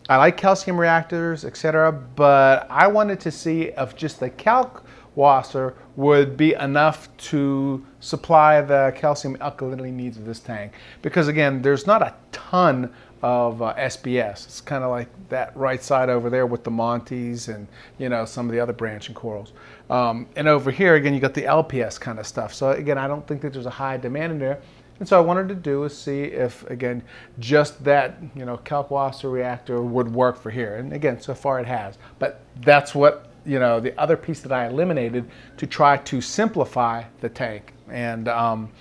[0.09, 6.35] I like calcium reactors, etc., but I wanted to see if just the Kalkwasser would
[6.35, 10.73] be enough to supply the calcium alkalinity needs of this tank.
[11.01, 14.45] Because again, there's not a ton of uh, SPS.
[14.45, 18.25] It's kind of like that right side over there with the Montes and you know
[18.25, 19.53] some of the other branching corals.
[19.89, 22.53] Um, and over here again, you got the LPS kind of stuff.
[22.53, 24.61] So again, I don't think that there's a high demand in there.
[24.99, 27.03] And so I wanted to do is see if, again,
[27.39, 30.75] just that, you know, Kalkwasser reactor would work for here.
[30.75, 31.97] And again, so far it has.
[32.19, 37.03] But that's what, you know, the other piece that I eliminated to try to simplify
[37.21, 37.73] the tank.
[37.89, 38.71] And, um,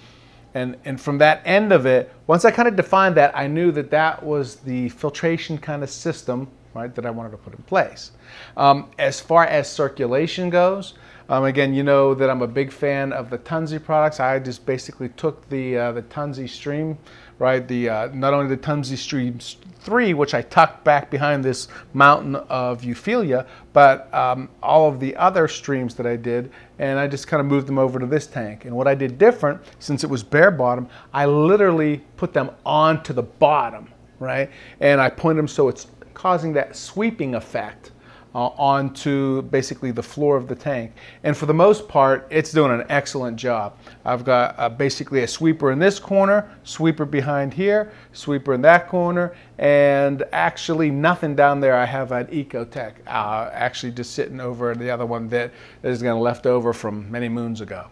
[0.55, 3.73] and, and from that end of it, once I kind of defined that, I knew
[3.73, 7.63] that that was the filtration kind of system, right, that I wanted to put in
[7.63, 8.13] place.
[8.57, 10.95] Um, as far as circulation goes,
[11.33, 14.21] um, again, you know that I'm a big fan of the Tunze products.
[14.21, 16.99] I just basically took the uh, the Tunze Stream,
[17.39, 17.67] right?
[17.67, 22.37] The uh, not only the Tunze Stream 3, which I tucked back behind this mountain
[22.37, 27.27] of Euphyllia, but um, all of the other streams that I did, and I just
[27.29, 28.67] kind of moved them over to this tank.
[28.67, 33.15] And what I did different, since it was bare bottom, I literally put them onto
[33.15, 33.89] the bottom,
[34.19, 34.51] right?
[34.81, 37.92] And I point them so it's causing that sweeping effect
[38.35, 40.93] uh, onto basically the floor of the tank.
[41.25, 43.77] And for the most part, it's doing an excellent job.
[44.05, 48.89] I've got uh, basically a sweeper in this corner, sweeper behind here, sweeper in that
[48.89, 51.77] corner, and actually nothing down there.
[51.77, 55.53] I have an Ecotech uh, actually just sitting over the other one that
[55.83, 57.89] is going to left over from many moons ago.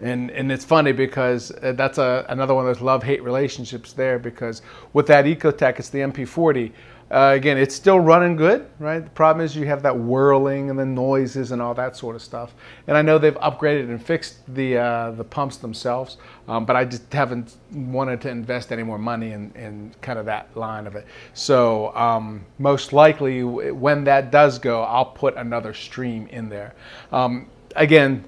[0.00, 4.18] And, and it's funny because uh, that's a, another one of those love-hate relationships there
[4.18, 4.60] because
[4.92, 6.72] with that Ecotech, it's the MP40.
[7.10, 9.04] Uh, again, it's still running good, right?
[9.04, 12.22] The problem is you have that whirling and the noises and all that sort of
[12.22, 12.54] stuff.
[12.86, 16.16] And I know they've upgraded and fixed the uh, the pumps themselves,
[16.48, 20.26] um, but I just haven't wanted to invest any more money in, in kind of
[20.26, 21.06] that line of it.
[21.34, 26.74] So um, most likely, when that does go, I'll put another stream in there.
[27.12, 28.24] Um, again,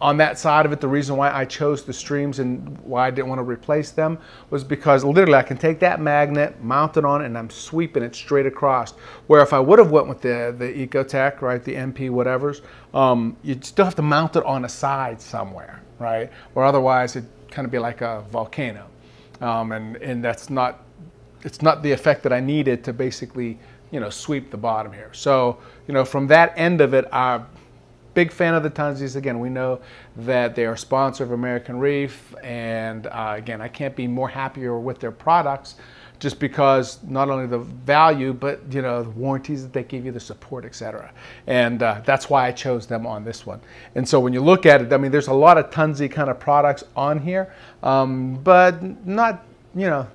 [0.00, 3.10] on that side of it, the reason why I chose the streams and why I
[3.10, 4.18] didn't want to replace them
[4.50, 8.14] was because literally I can take that magnet, mount it on, and I'm sweeping it
[8.14, 8.92] straight across.
[9.26, 12.60] Where if I would have went with the the Ecotech, right, the MP whatevers,
[12.94, 16.30] um, you'd still have to mount it on a side somewhere, right?
[16.54, 18.86] Or otherwise it'd kind of be like a volcano,
[19.40, 20.84] um, and and that's not
[21.42, 23.58] it's not the effect that I needed to basically
[23.90, 25.10] you know sweep the bottom here.
[25.12, 27.40] So you know from that end of it, I
[28.18, 29.14] big fan of the Tunzes.
[29.14, 29.80] Again, we know
[30.16, 34.76] that they are sponsor of American Reef, and uh, again, I can't be more happier
[34.76, 35.76] with their products
[36.18, 40.10] just because not only the value, but you know the warranties that they give you,
[40.10, 41.12] the support, etc.
[41.46, 43.60] And uh, that's why I chose them on this one.
[43.94, 46.28] And so when you look at it, I mean, there's a lot of Tunze kind
[46.28, 47.54] of products on here,
[47.84, 49.44] um, but not
[49.76, 50.08] you know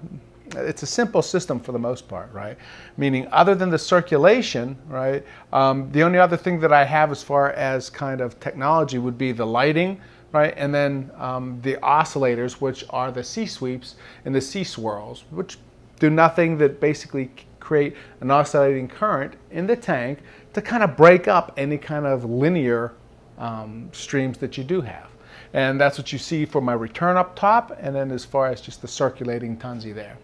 [0.55, 2.57] it's a simple system for the most part, right?
[2.97, 7.23] Meaning, other than the circulation, right, um, the only other thing that I have as
[7.23, 9.99] far as kind of technology would be the lighting,
[10.31, 13.95] right, and then um, the oscillators, which are the C sweeps
[14.25, 15.57] and the Sea Swirls, which
[15.99, 20.19] do nothing that basically create an oscillating current in the tank
[20.53, 22.93] to kind of break up any kind of linear
[23.37, 25.09] um, streams that you do have.
[25.53, 28.59] And that's what you see for my return up top, and then as far as
[28.59, 30.17] just the circulating Tunze there.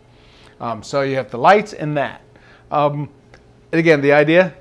[0.60, 2.22] Um, so you have the lights and that.
[2.72, 3.10] Um,
[3.72, 4.53] and again, the idea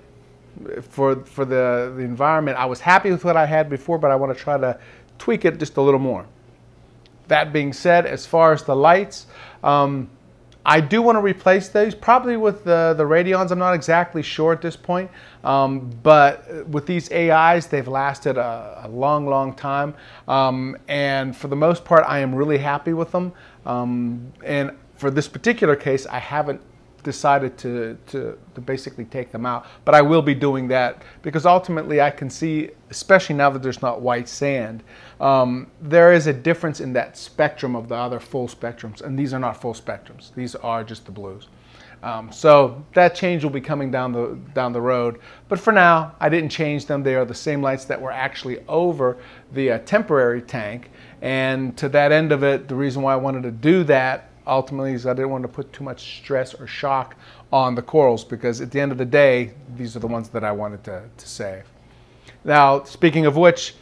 [0.82, 4.16] for for the, the environment, I was happy with what I had before, but I
[4.16, 4.78] want to try to
[5.18, 6.26] tweak it just a little more.
[7.28, 9.26] That being said, as far as the lights,
[9.62, 10.08] um,
[10.68, 13.50] I do want to replace those, probably with the, the Radions.
[13.50, 15.10] I'm not exactly sure at this point,
[15.42, 19.94] um, but with these AIs, they've lasted a, a long, long time.
[20.26, 23.32] Um, and for the most part, I am really happy with them.
[23.64, 26.60] Um, and for this particular case, I haven't
[27.04, 31.46] decided to, to, to, basically take them out, but I will be doing that because
[31.46, 34.82] ultimately I can see, especially now that there's not white sand,
[35.20, 39.32] um, there is a difference in that spectrum of the other full spectrums, and these
[39.32, 40.34] are not full spectrums.
[40.34, 41.46] These are just the blues.
[42.02, 45.18] Um, so that change will be coming down the down the road.
[45.48, 47.02] But for now, I didn't change them.
[47.02, 49.18] They are the same lights that were actually over
[49.52, 50.90] the uh, temporary tank.
[51.22, 54.92] And to that end of it, the reason why I wanted to do that ultimately
[54.92, 57.16] is I didn't want to put too much stress or shock
[57.52, 60.44] on the corals because at the end of the day, these are the ones that
[60.44, 61.64] I wanted to, to save.
[62.44, 63.74] Now, speaking of which,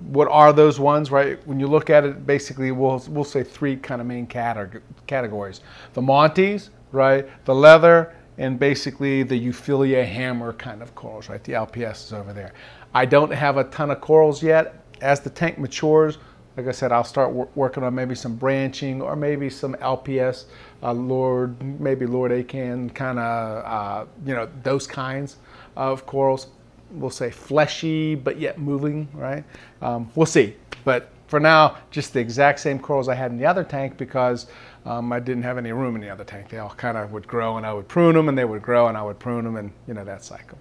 [0.00, 1.44] what are those ones, right?
[1.46, 5.60] When you look at it, basically, we'll, we'll say three kind of main categories.
[5.92, 7.28] The Montes, right?
[7.44, 11.44] The leather, and basically the Euphyllia hammer kind of corals, right?
[11.44, 12.52] The LPS is over there.
[12.94, 14.82] I don't have a ton of corals yet.
[15.02, 16.18] As the tank matures,
[16.60, 20.44] like I said, I'll start working on maybe some branching or maybe some LPS,
[20.82, 25.36] uh, Lord, maybe Lord Acan, kind of, uh, you know, those kinds
[25.74, 26.48] of corals.
[26.90, 29.42] We'll say fleshy, but yet moving, right?
[29.80, 30.54] Um, we'll see.
[30.84, 34.46] But for now, just the exact same corals I had in the other tank because
[34.84, 36.50] um, I didn't have any room in the other tank.
[36.50, 38.88] They all kind of would grow and I would prune them and they would grow
[38.88, 40.58] and I would prune them and, you know, that cycle.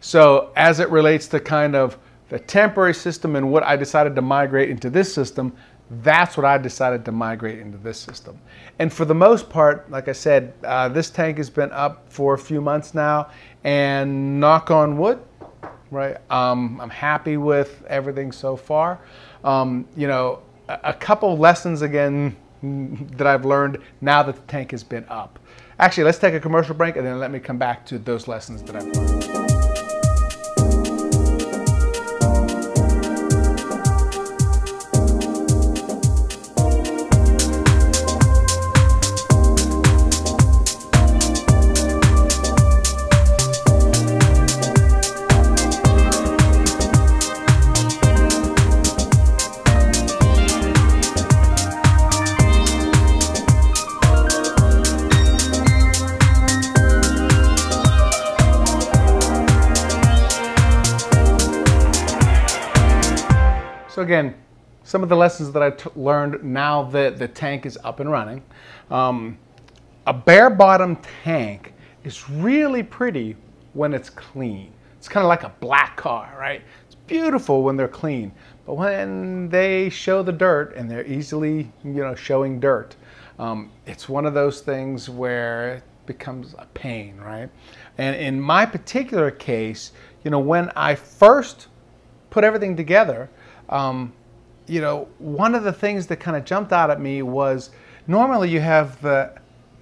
[0.00, 1.98] So as it relates to kind of
[2.30, 5.52] the temporary system and what I decided to migrate into this system,
[6.02, 8.38] that's what I decided to migrate into this system.
[8.78, 12.34] And for the most part, like I said, uh, this tank has been up for
[12.34, 13.30] a few months now,
[13.64, 15.20] and knock on wood,
[15.90, 16.16] right?
[16.30, 19.00] Um, I'm happy with everything so far.
[19.42, 24.70] Um, you know, a, a couple lessons again that I've learned now that the tank
[24.70, 25.40] has been up.
[25.80, 28.62] Actually, let's take a commercial break and then let me come back to those lessons
[28.62, 29.29] that I've learned.
[64.10, 64.34] Again,
[64.82, 68.42] some of the lessons that I learned now that the tank is up and running.
[68.90, 69.38] Um,
[70.04, 73.36] a bare bottom tank is really pretty
[73.72, 74.72] when it's clean.
[74.98, 76.60] It's kind of like a black car, right?
[76.86, 78.32] It's beautiful when they're clean.
[78.66, 82.96] But when they show the dirt and they're easily, you know, showing dirt,
[83.38, 87.48] um, it's one of those things where it becomes a pain, right?
[87.96, 89.92] And in my particular case,
[90.24, 91.68] you know, when I first
[92.30, 93.30] put everything together,
[93.70, 94.12] um,
[94.66, 97.70] you know, one of the things that kind of jumped out at me was
[98.06, 99.32] normally you have the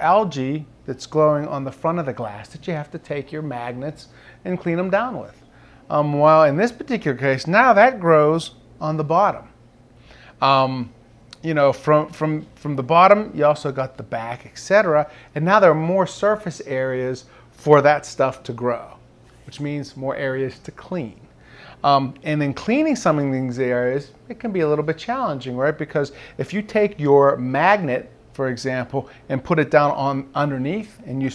[0.01, 3.43] algae that's glowing on the front of the glass that you have to take your
[3.43, 4.09] magnets
[4.45, 5.35] and clean them down with.
[5.91, 9.49] Um, while in this particular case, now that grows on the bottom.
[10.41, 10.93] Um,
[11.43, 15.11] you know, from, from, from the bottom, you also got the back, etc.
[15.35, 18.97] And now there are more surface areas for that stuff to grow,
[19.47, 21.28] which means more areas to clean.
[21.85, 25.57] Um, and then cleaning some of these areas, it can be a little bit challenging,
[25.57, 25.77] right?
[25.77, 31.23] Because if you take your magnet, for example, and put it down on underneath and
[31.23, 31.31] you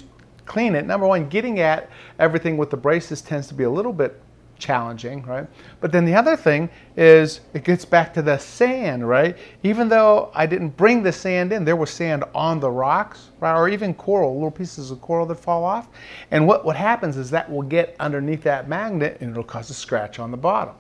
[0.46, 1.90] clean it, number one, getting at
[2.20, 4.22] everything with the braces tends to be a little bit
[4.64, 5.46] challenging, right?
[5.82, 9.38] But then the other thing is it gets back to the sand, right?
[9.64, 13.58] Even though I didn't bring the sand in, there was sand on the rocks, right?
[13.58, 15.90] Or even coral, little pieces of coral that fall off.
[16.32, 19.74] And what, what happens is that will get underneath that magnet and it'll cause a
[19.74, 20.76] scratch on the bottom.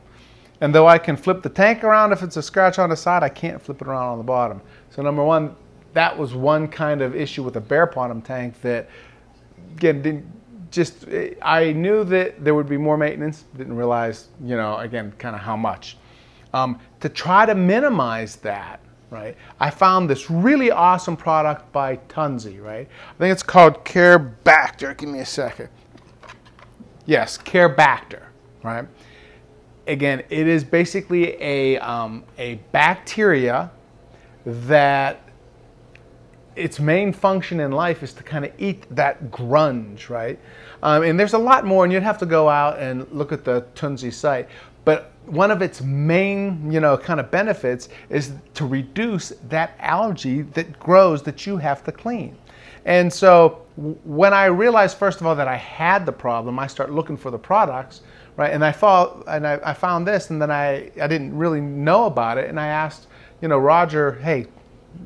[0.61, 3.21] And though I can flip the tank around if it's a scratch on the side,
[3.21, 4.61] I can't flip it around on the bottom.
[4.91, 5.55] So number one,
[5.91, 8.89] that was one kind of issue with a bare bottom tank that
[9.75, 10.25] again didn't
[10.74, 11.05] just
[11.41, 13.45] I knew that there would be more maintenance.
[13.55, 15.97] Didn't realize, you know, again, kind of how much.
[16.53, 18.80] Um, to try to minimize that,
[19.11, 19.38] right?
[19.59, 22.88] I found this really awesome product by Tunze, right?
[22.88, 24.97] I think it's called Carebacter.
[24.97, 25.69] Give me a second.
[27.05, 28.24] Yes, Carebacter,
[28.63, 28.88] right?
[29.88, 33.69] Again, it is basically a um, a bacteria
[34.45, 35.22] that
[36.56, 40.39] its main function in life is to kind of eat that grunge, right?
[40.82, 43.43] Um, and there's a lot more, and you'd have to go out and look at
[43.43, 44.47] the Tunze site.
[44.86, 50.41] But one of its main, you know, kind of benefits is to reduce that algae
[50.41, 52.36] that grows that you have to clean.
[52.86, 53.62] And so
[54.04, 57.32] when I realized, first of all, that I had the problem, I started looking for
[57.32, 58.01] the products,
[58.36, 58.51] right?
[58.51, 58.76] And I,
[59.28, 62.60] and I, I found this, and then I, I didn't really know about it, and
[62.60, 63.08] I asked,
[63.41, 64.47] you know, Roger, hey,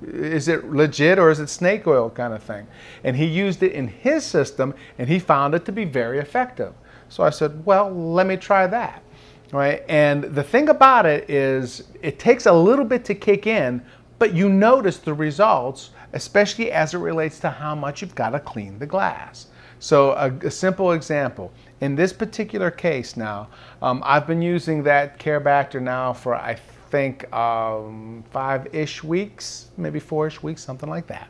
[0.04, 2.68] is it legit or is it snake oil kind of thing?
[3.04, 6.74] And he used it in his system and he found it to be very effective.
[7.10, 9.04] So I said, well, let me try that.
[9.52, 9.84] Right?
[9.88, 13.82] And the thing about it is it takes a little bit to kick in,
[14.20, 18.40] but you notice the results, especially as it relates to how much you've got to
[18.40, 19.48] clean the glass.
[19.80, 23.50] So a, a simple example, in this particular case now,
[23.82, 26.58] um, I've been using that Carebacter now for I
[26.90, 31.30] think um, five-ish weeks, maybe four-ish weeks, something like that.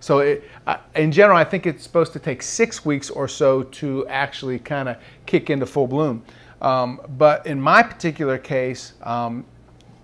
[0.00, 3.64] So it, uh, in general, I think it's supposed to take six weeks or so
[3.64, 6.22] to actually kind of kick into full bloom.
[6.62, 9.44] Um, but in my particular case, um,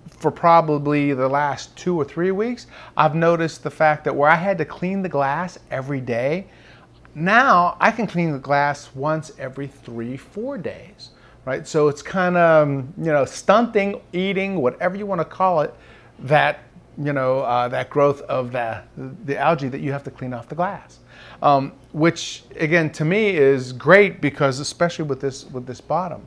[0.08, 4.34] for probably the last two or three weeks, I've noticed the fact that where I
[4.34, 6.46] had to clean the glass every day,
[7.14, 11.10] now I can clean the glass once every three, four days
[11.44, 11.66] right?
[11.66, 12.68] So it's kind of,
[12.98, 15.74] you know, stunting, eating, whatever you want to call it,
[16.20, 16.60] that,
[16.96, 18.82] you know, uh, that growth of the,
[19.24, 21.00] the algae that you have to clean off the glass.
[21.42, 26.26] Um, which again, to me is great because especially with this, with this bottom.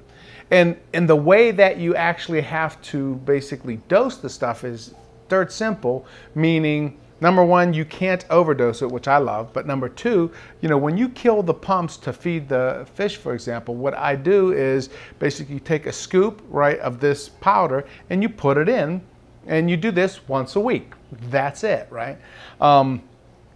[0.51, 4.93] And, and the way that you actually have to basically dose the stuff is
[5.29, 6.05] dirt simple,
[6.35, 9.53] meaning Number one, you can't overdose it, which I love.
[9.53, 13.33] But number two, you know, when you kill the pumps to feed the fish, for
[13.33, 14.89] example, what I do is
[15.19, 19.01] basically take a scoop, right, of this powder and you put it in
[19.47, 20.91] and you do this once a week.
[21.29, 22.17] That's it, right?
[22.59, 23.01] Um,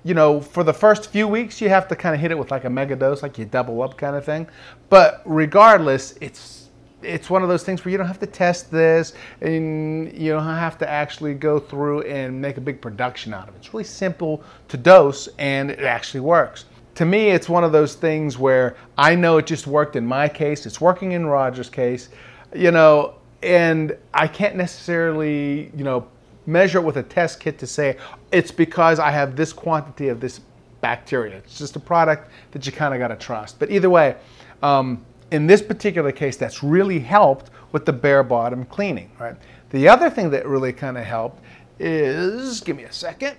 [0.04, 2.52] you know, for the first few weeks, you have to kind of hit it with
[2.52, 4.48] like a mega dose, like you double up kind of thing.
[4.90, 6.59] But regardless, it's
[7.02, 10.44] it's one of those things where you don't have to test this and you don't
[10.44, 13.60] have to actually go through and make a big production out of it.
[13.60, 16.66] It's really simple to dose and it actually works.
[16.96, 20.28] To me, it's one of those things where I know it just worked in my
[20.28, 22.10] case, it's working in Roger's case,
[22.54, 26.08] you know, and I can't necessarily, you know,
[26.46, 27.98] measure it with a test kit to say
[28.32, 30.42] it's because I have this quantity of this
[30.82, 31.38] bacteria.
[31.38, 33.60] It's just a product that you kind of got to trust.
[33.60, 34.16] But either way,
[34.62, 39.36] um, in this particular case, that's really helped with the bare bottom cleaning, right?
[39.70, 41.44] The other thing that really kind of helped
[41.80, 43.38] is, give me a second.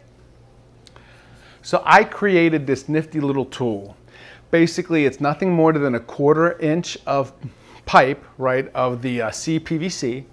[1.62, 3.96] So I created this nifty little tool.
[4.50, 7.32] Basically, it's nothing more than a quarter inch of
[7.86, 10.24] pipe, right, of the uh, CPVC.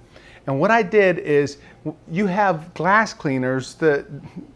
[0.47, 1.57] And what I did is
[2.09, 4.07] you have glass cleaners that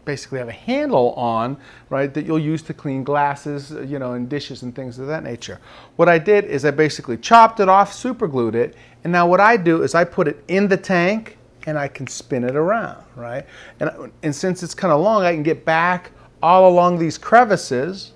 [0.06, 1.58] basically have a handle on,
[1.90, 5.06] right, that you'll use to clean glasses, uh, you know, and dishes and things of
[5.06, 5.60] that nature.
[5.96, 8.74] What I did is I basically chopped it off, super glued it,
[9.04, 11.36] and now what I do is I put it in the tank
[11.66, 13.44] and I can spin it around, right?
[13.78, 16.10] And, uh, and since it's kind of long, I can get back
[16.42, 18.12] all along these crevices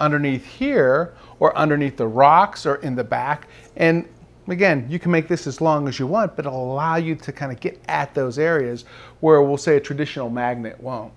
[0.00, 3.48] underneath here or underneath the rocks or in the back.
[3.76, 4.08] And
[4.48, 7.32] again, you can make this as long as you want, but it'll allow you to
[7.32, 8.84] kind of get at those areas
[9.20, 11.12] where we'll say a traditional magnet won't.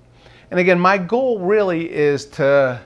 [0.52, 2.80] And again, my goal really is to,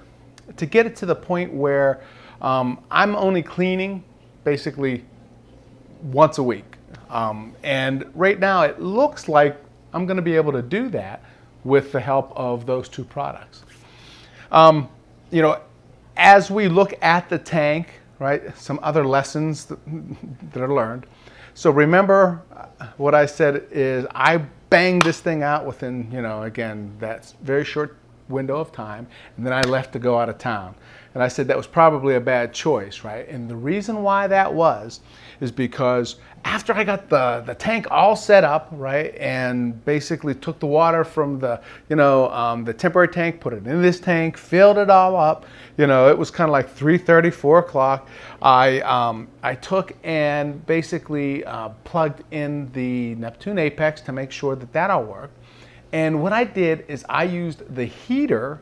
[0.55, 2.01] to get it to the point where
[2.41, 4.03] um, I'm only cleaning
[4.43, 5.03] basically
[6.03, 6.77] once a week.
[7.09, 9.57] Um, and right now it looks like
[9.93, 11.23] I'm going to be able to do that
[11.63, 13.63] with the help of those two products.
[14.51, 14.87] Um,
[15.31, 15.59] you know,
[16.15, 19.79] as we look at the tank, right, some other lessons that,
[20.53, 21.05] that are learned.
[21.53, 24.37] So remember uh, what I said is I
[24.69, 27.97] banged this thing out within, you know, again, that very short
[28.29, 29.07] window of time,
[29.37, 30.75] and then I left to go out of town.
[31.17, 33.27] And I said that was probably a bad choice, right?
[33.27, 34.99] And the reason why that was
[35.41, 40.59] is because after I got the, the tank all set up, right, and basically took
[40.59, 41.59] the water from the,
[41.89, 45.47] you know, um, the temporary tank, put it in this tank, filled it all up,
[45.79, 48.07] you know, it was kind of like 3.30, 4 o'clock.
[48.39, 54.55] I, um, I took and basically uh, plugged in the Neptune Apex to make sure
[54.55, 55.33] that that all worked.
[55.93, 58.61] And what I did is I used the heater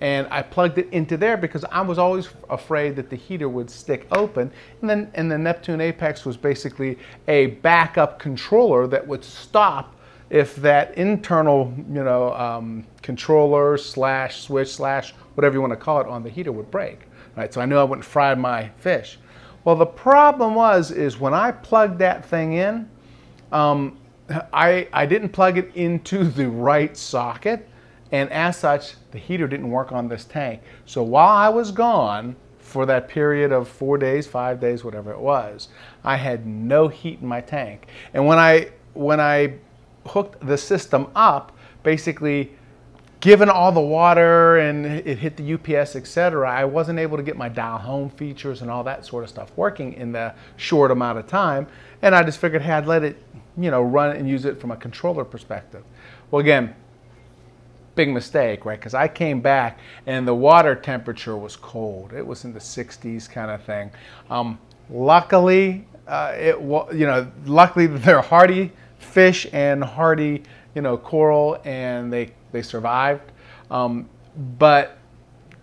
[0.00, 3.68] and I plugged it into there because I was always afraid that the heater would
[3.68, 4.50] stick open.
[4.80, 9.96] And then and the Neptune Apex was basically a backup controller that would stop
[10.30, 16.00] if that internal, you know, um, controller slash switch slash whatever you want to call
[16.00, 17.00] it on the heater would break.
[17.36, 19.18] Right, so I knew I wouldn't fry my fish.
[19.64, 22.88] Well, the problem was is when I plugged that thing in,
[23.52, 23.98] um,
[24.52, 27.68] I, I didn't plug it into the right socket
[28.10, 30.62] and as such, the heater didn't work on this tank.
[30.86, 35.18] So while I was gone for that period of four days, five days, whatever it
[35.18, 35.68] was,
[36.04, 37.86] I had no heat in my tank.
[38.14, 39.54] And when I, when I
[40.06, 42.52] hooked the system up, basically
[43.20, 47.36] given all the water and it hit the UPS, etc., I wasn't able to get
[47.36, 51.18] my dial home features and all that sort of stuff working in the short amount
[51.18, 51.66] of time.
[52.02, 53.22] And I just figured, hey, I'd let it,
[53.56, 55.82] you know, run and use it from a controller perspective.
[56.30, 56.74] Well, again,
[57.98, 58.78] big mistake, right?
[58.78, 62.12] Because I came back and the water temperature was cold.
[62.12, 63.90] It was in the 60s kind of thing.
[64.30, 64.56] Um,
[64.88, 70.44] luckily, uh, it you know, luckily they're hardy fish and hardy,
[70.76, 73.32] you know, coral, and they they survived.
[73.68, 74.08] Um,
[74.58, 74.98] but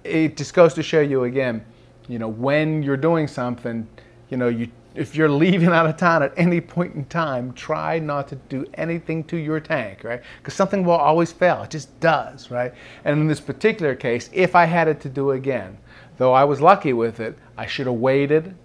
[0.04, 1.64] it just goes to show you again,
[2.10, 3.88] you know, when you're doing something,
[4.30, 8.00] you know, you if you're leaving out of town at any point in time, try
[8.00, 10.22] not to do anything to your tank, right?
[10.38, 11.62] Because something will always fail.
[11.64, 12.74] It just does, right?
[13.04, 15.78] And in this particular case, if I had it to do again,
[16.18, 18.56] though I was lucky with it, I should have waited,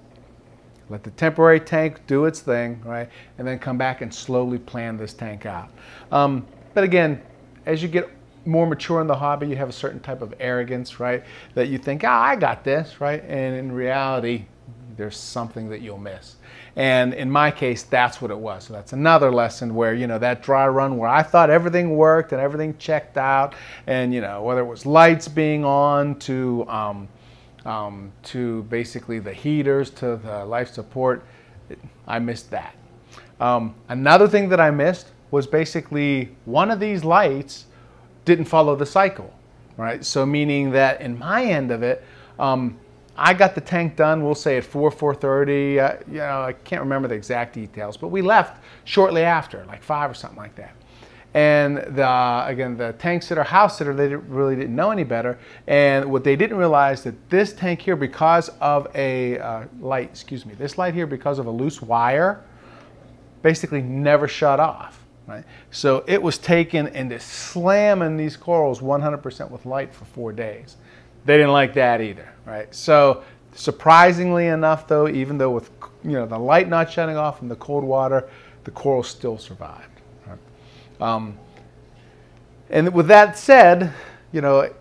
[0.89, 3.09] let the temporary tank do its thing, right?
[3.39, 5.70] And then come back and slowly plan this tank out.
[6.12, 7.22] Um, but again,
[7.66, 8.09] as you get
[8.47, 11.24] more mature in the hobby, you have a certain type of arrogance, right?
[11.55, 13.22] That you think, ah, I got this, right?
[13.24, 14.47] And in reality,
[15.01, 16.37] there's something that you'll miss.
[16.77, 18.65] And in my case, that's what it was.
[18.65, 22.33] So that's another lesson where, you know, that dry run where I thought everything worked
[22.33, 23.55] and everything checked out,
[23.87, 27.09] and, you know, whether it was lights being on to, um,
[27.65, 31.25] um, to basically the heaters to the life support,
[32.07, 32.75] I missed that.
[33.41, 37.65] Um, another thing that I missed was basically one of these lights
[38.27, 39.33] didn't follow the cycle,
[39.79, 40.05] right?
[40.05, 42.05] So meaning that in my end of it,
[42.39, 42.79] um,
[43.23, 45.79] I got the tank done, we'll say at 4, 4.30.
[45.79, 49.83] Uh, you know, I can't remember the exact details, but we left shortly after, like
[49.83, 50.75] 5 or something like that.
[51.35, 55.39] And the, again, the tank sitter, house sitter, they didn't, really didn't know any better.
[55.66, 60.47] And what they didn't realize that this tank here, because of a uh, light, excuse
[60.47, 62.43] me, this light here, because of a loose wire,
[63.43, 65.05] basically never shut off.
[65.29, 65.45] Right?
[65.71, 70.79] So it was taken and slamming these corals 100% with light for four days.
[71.27, 72.72] They didn't like that either, right?
[72.74, 73.22] So
[73.55, 75.70] surprisingly enough, though, even though with
[76.05, 78.28] you know the light not shutting off and the cold water,
[78.64, 80.01] the coral still survived.
[80.26, 80.38] Right?
[81.01, 81.38] Um,
[82.70, 83.93] and with that said,
[84.32, 84.72] you know,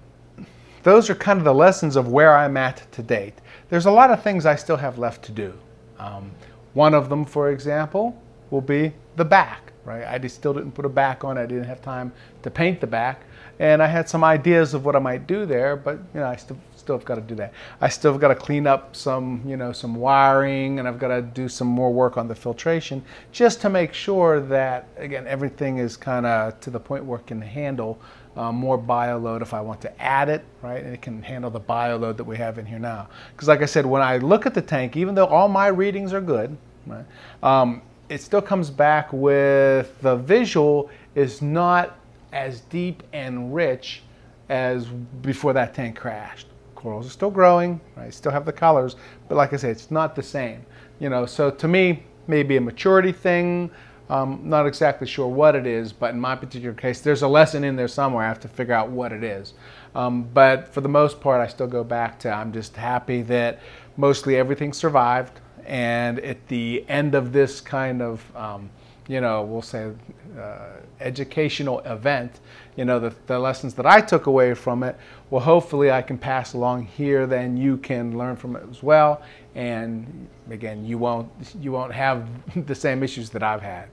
[0.84, 3.36] those are kind of the lessons of where I'm at to date.
[3.70, 5.54] There's a lot of things I still have left to do.
[5.98, 6.32] Um,
[6.74, 10.06] one of them, for example, will be the back, right?
[10.08, 11.38] I just still didn't put a back on.
[11.38, 12.14] I didn't have time
[12.44, 13.24] to paint the back
[13.60, 16.38] and I had some ideas of what I might do there, but you know, I
[16.38, 17.54] still still have got to do that.
[17.82, 21.10] I still have got to clean up some, you know, some wiring, and I've got
[21.10, 25.78] to do some more work on the filtration, just to make sure that again everything
[25.78, 28.00] is kind of to the point where it can handle
[28.38, 30.82] uh, more bio load if I want to add it, right?
[30.82, 33.10] And it can handle the bio load that we have in here now.
[33.34, 36.14] Because like I said, when I look at the tank, even though all my readings
[36.14, 37.06] are good, right,
[37.44, 41.98] um, it still comes back with the visual is not
[42.34, 44.02] as deep and rich
[44.50, 44.86] as
[45.22, 46.48] before that tank crashed.
[46.76, 48.14] corals are still growing, right?
[48.14, 48.96] Still have the colors,
[49.28, 50.66] but like I said, it's not the same.
[51.00, 53.70] You know, so to me, maybe a maturity thing.
[54.10, 57.64] Um, not exactly sure what it is, but in my particular case, there's a lesson
[57.64, 58.26] in there somewhere.
[58.26, 59.54] I have to figure out what it is.
[59.94, 63.60] Um, but for the most part, I still go back to I'm just happy that
[63.98, 65.40] mostly everything survived.
[65.70, 68.72] And at the end of this kind of, um,
[69.08, 69.92] you know, we'll say
[70.38, 70.68] uh,
[71.00, 72.40] educational event,
[72.76, 74.98] you know, the, the lessons that I took away from it,
[75.30, 79.22] well, hopefully I can pass along here, then you can learn from it as well.
[79.54, 81.30] And again, you won't,
[81.62, 82.28] you won't have
[82.66, 83.90] the same issues that I've had.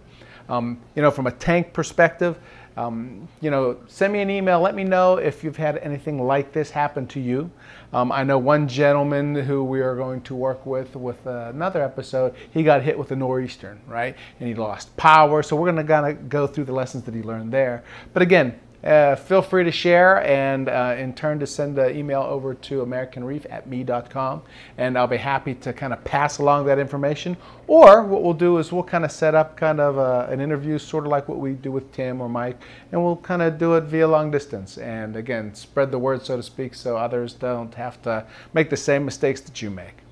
[0.49, 2.39] Um, you know, from a tank perspective,
[2.79, 4.61] um, you know, send me an email.
[4.61, 7.51] Let me know if you've had anything like this happen to you.
[7.93, 12.35] Um, I know one gentleman who we are going to work with with another episode.
[12.51, 15.43] He got hit with a nor'easter, right, and he lost power.
[15.43, 17.85] So we're going to kind of go through the lessons that he learned there.
[18.13, 22.23] But again, uh, feel free to share and uh, in turn to send an email
[22.23, 24.43] over to americanreef at me.com
[24.79, 27.37] and I'll be happy to kind of pass along that information.
[27.67, 30.41] Or what we'll do is we'll kind of set up kind of a, uh, an
[30.41, 32.61] interview sort of like what we do with Tim or Mike
[32.93, 36.37] and we'll kind of do it via long distance and again spread the word so
[36.37, 38.25] to speak so others don't have to
[38.55, 40.06] make the same mistakes that you make.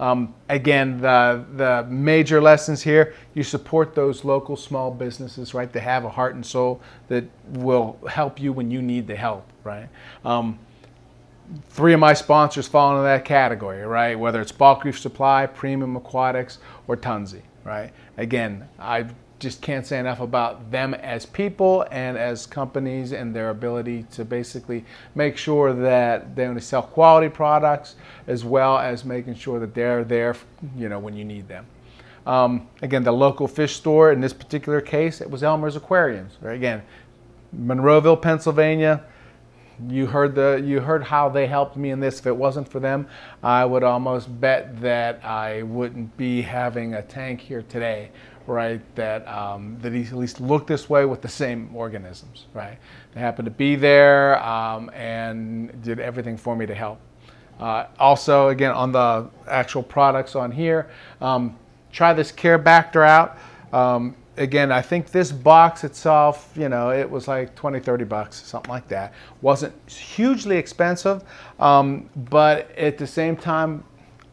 [0.00, 5.72] Um, again, the, the major lessons here, you support those local small businesses, right?
[5.72, 9.48] They have a heart and soul that will help you when you need the help,
[9.64, 9.88] right?
[10.24, 10.58] Um,
[11.70, 14.18] three of my sponsors fall into that category, right?
[14.18, 17.90] Whether it's Bulk Reef Supply, Premium Aquatics, or Tunze, right?
[18.16, 23.50] Again, I've just can't say enough about them as people and as companies and their
[23.50, 24.84] ability to basically
[25.14, 30.04] make sure that they only sell quality products as well as making sure that they're
[30.04, 30.34] there
[30.76, 31.66] you know when you need them.
[32.26, 36.56] Um, again the local fish store in this particular case it was elmer's aquariums right?
[36.56, 36.82] Again
[37.56, 39.04] monroeville pennsylvania.
[39.88, 42.18] You heard the you heard how they helped me in this.
[42.18, 43.06] If it wasn't for them
[43.44, 48.10] i would almost bet that i wouldn't be having a tank here today
[48.48, 52.78] right, that, um, that at least look this way with the same organisms, right?
[53.12, 56.98] They happened to be there um, and did everything for me to help.
[57.60, 60.88] Uh, also, again, on the actual products on here,
[61.20, 61.56] um,
[61.92, 63.38] try this Carebacter out.
[63.72, 68.42] Um, again, I think this box itself, you know, it was like 20, 30 bucks,
[68.42, 69.12] something like that.
[69.42, 71.22] Wasn't hugely expensive,
[71.58, 73.84] um, but at the same time,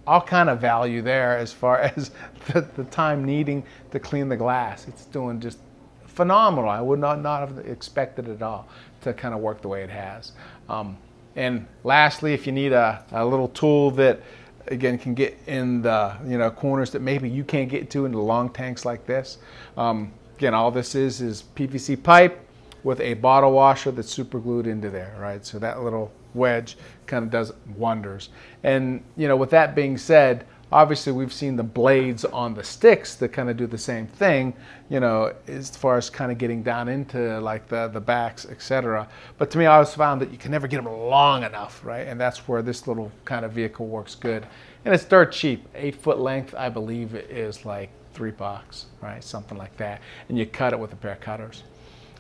[0.08, 2.12] all kind of value there as far as
[2.48, 4.88] the, the, time needing to clean the glass.
[4.88, 5.60] It's doing just
[6.06, 6.70] phenomenal.
[6.70, 8.68] I would not, not have expected it at all
[9.02, 10.32] to kind of work the way it has.
[10.70, 10.98] Um,
[11.36, 14.22] and lastly, if you need a, a little tool that
[14.68, 18.12] again can get in the you know corners that maybe you can't get to in
[18.12, 19.38] the long tanks like this.
[19.78, 22.40] Um, again, all this is is PVC pipe
[22.84, 25.46] with a bottle washer that's super glued into there, right?
[25.46, 26.78] So that little wedge
[27.08, 28.30] kind of does wonders.
[28.64, 33.16] And you know, with that being said, obviously we've seen the blades on the sticks
[33.16, 34.54] that kind of do the same thing,
[34.90, 39.08] you know, as far as kind of getting down into like the, the backs, etc.
[39.38, 42.08] But to me, I always found that you can never get them long enough, right?
[42.08, 44.46] And that's where this little kind of vehicle works good.
[44.84, 45.66] And it's dirt cheap.
[45.76, 49.24] Eight foot length, I believe, is like three bucks, right?
[49.24, 50.02] Something like that.
[50.30, 51.64] And you cut it with a pair of cutters.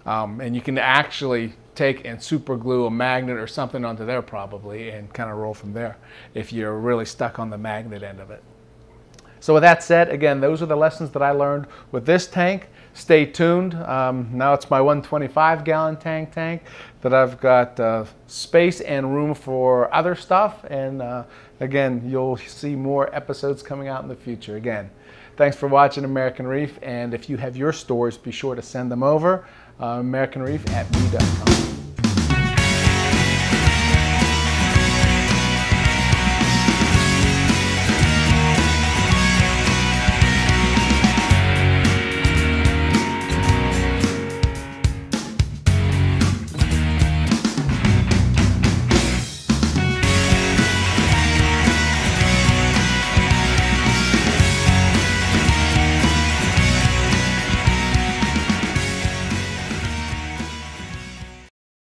[0.06, 4.22] Um, and you can actually take and super glue a magnet or something onto there
[4.22, 5.98] probably and kind of roll from there
[6.34, 8.44] if you're really stuck on the magnet end of it.
[9.40, 12.68] So with that said, again, those are the lessons that I learned with this tank.
[12.96, 13.76] Stay tuned.
[13.76, 16.64] Um, now it's my 125 gallon tank tank
[17.02, 20.64] that I've got uh, space and room for other stuff.
[20.70, 21.26] And uh,
[21.60, 24.56] again, you'll see more episodes coming out in the future.
[24.56, 24.90] Again,
[25.38, 26.80] thanks for watching American Reef.
[26.82, 29.46] And if you have your stories, be sure to send them over
[29.80, 31.75] uh, American Reef at me.com.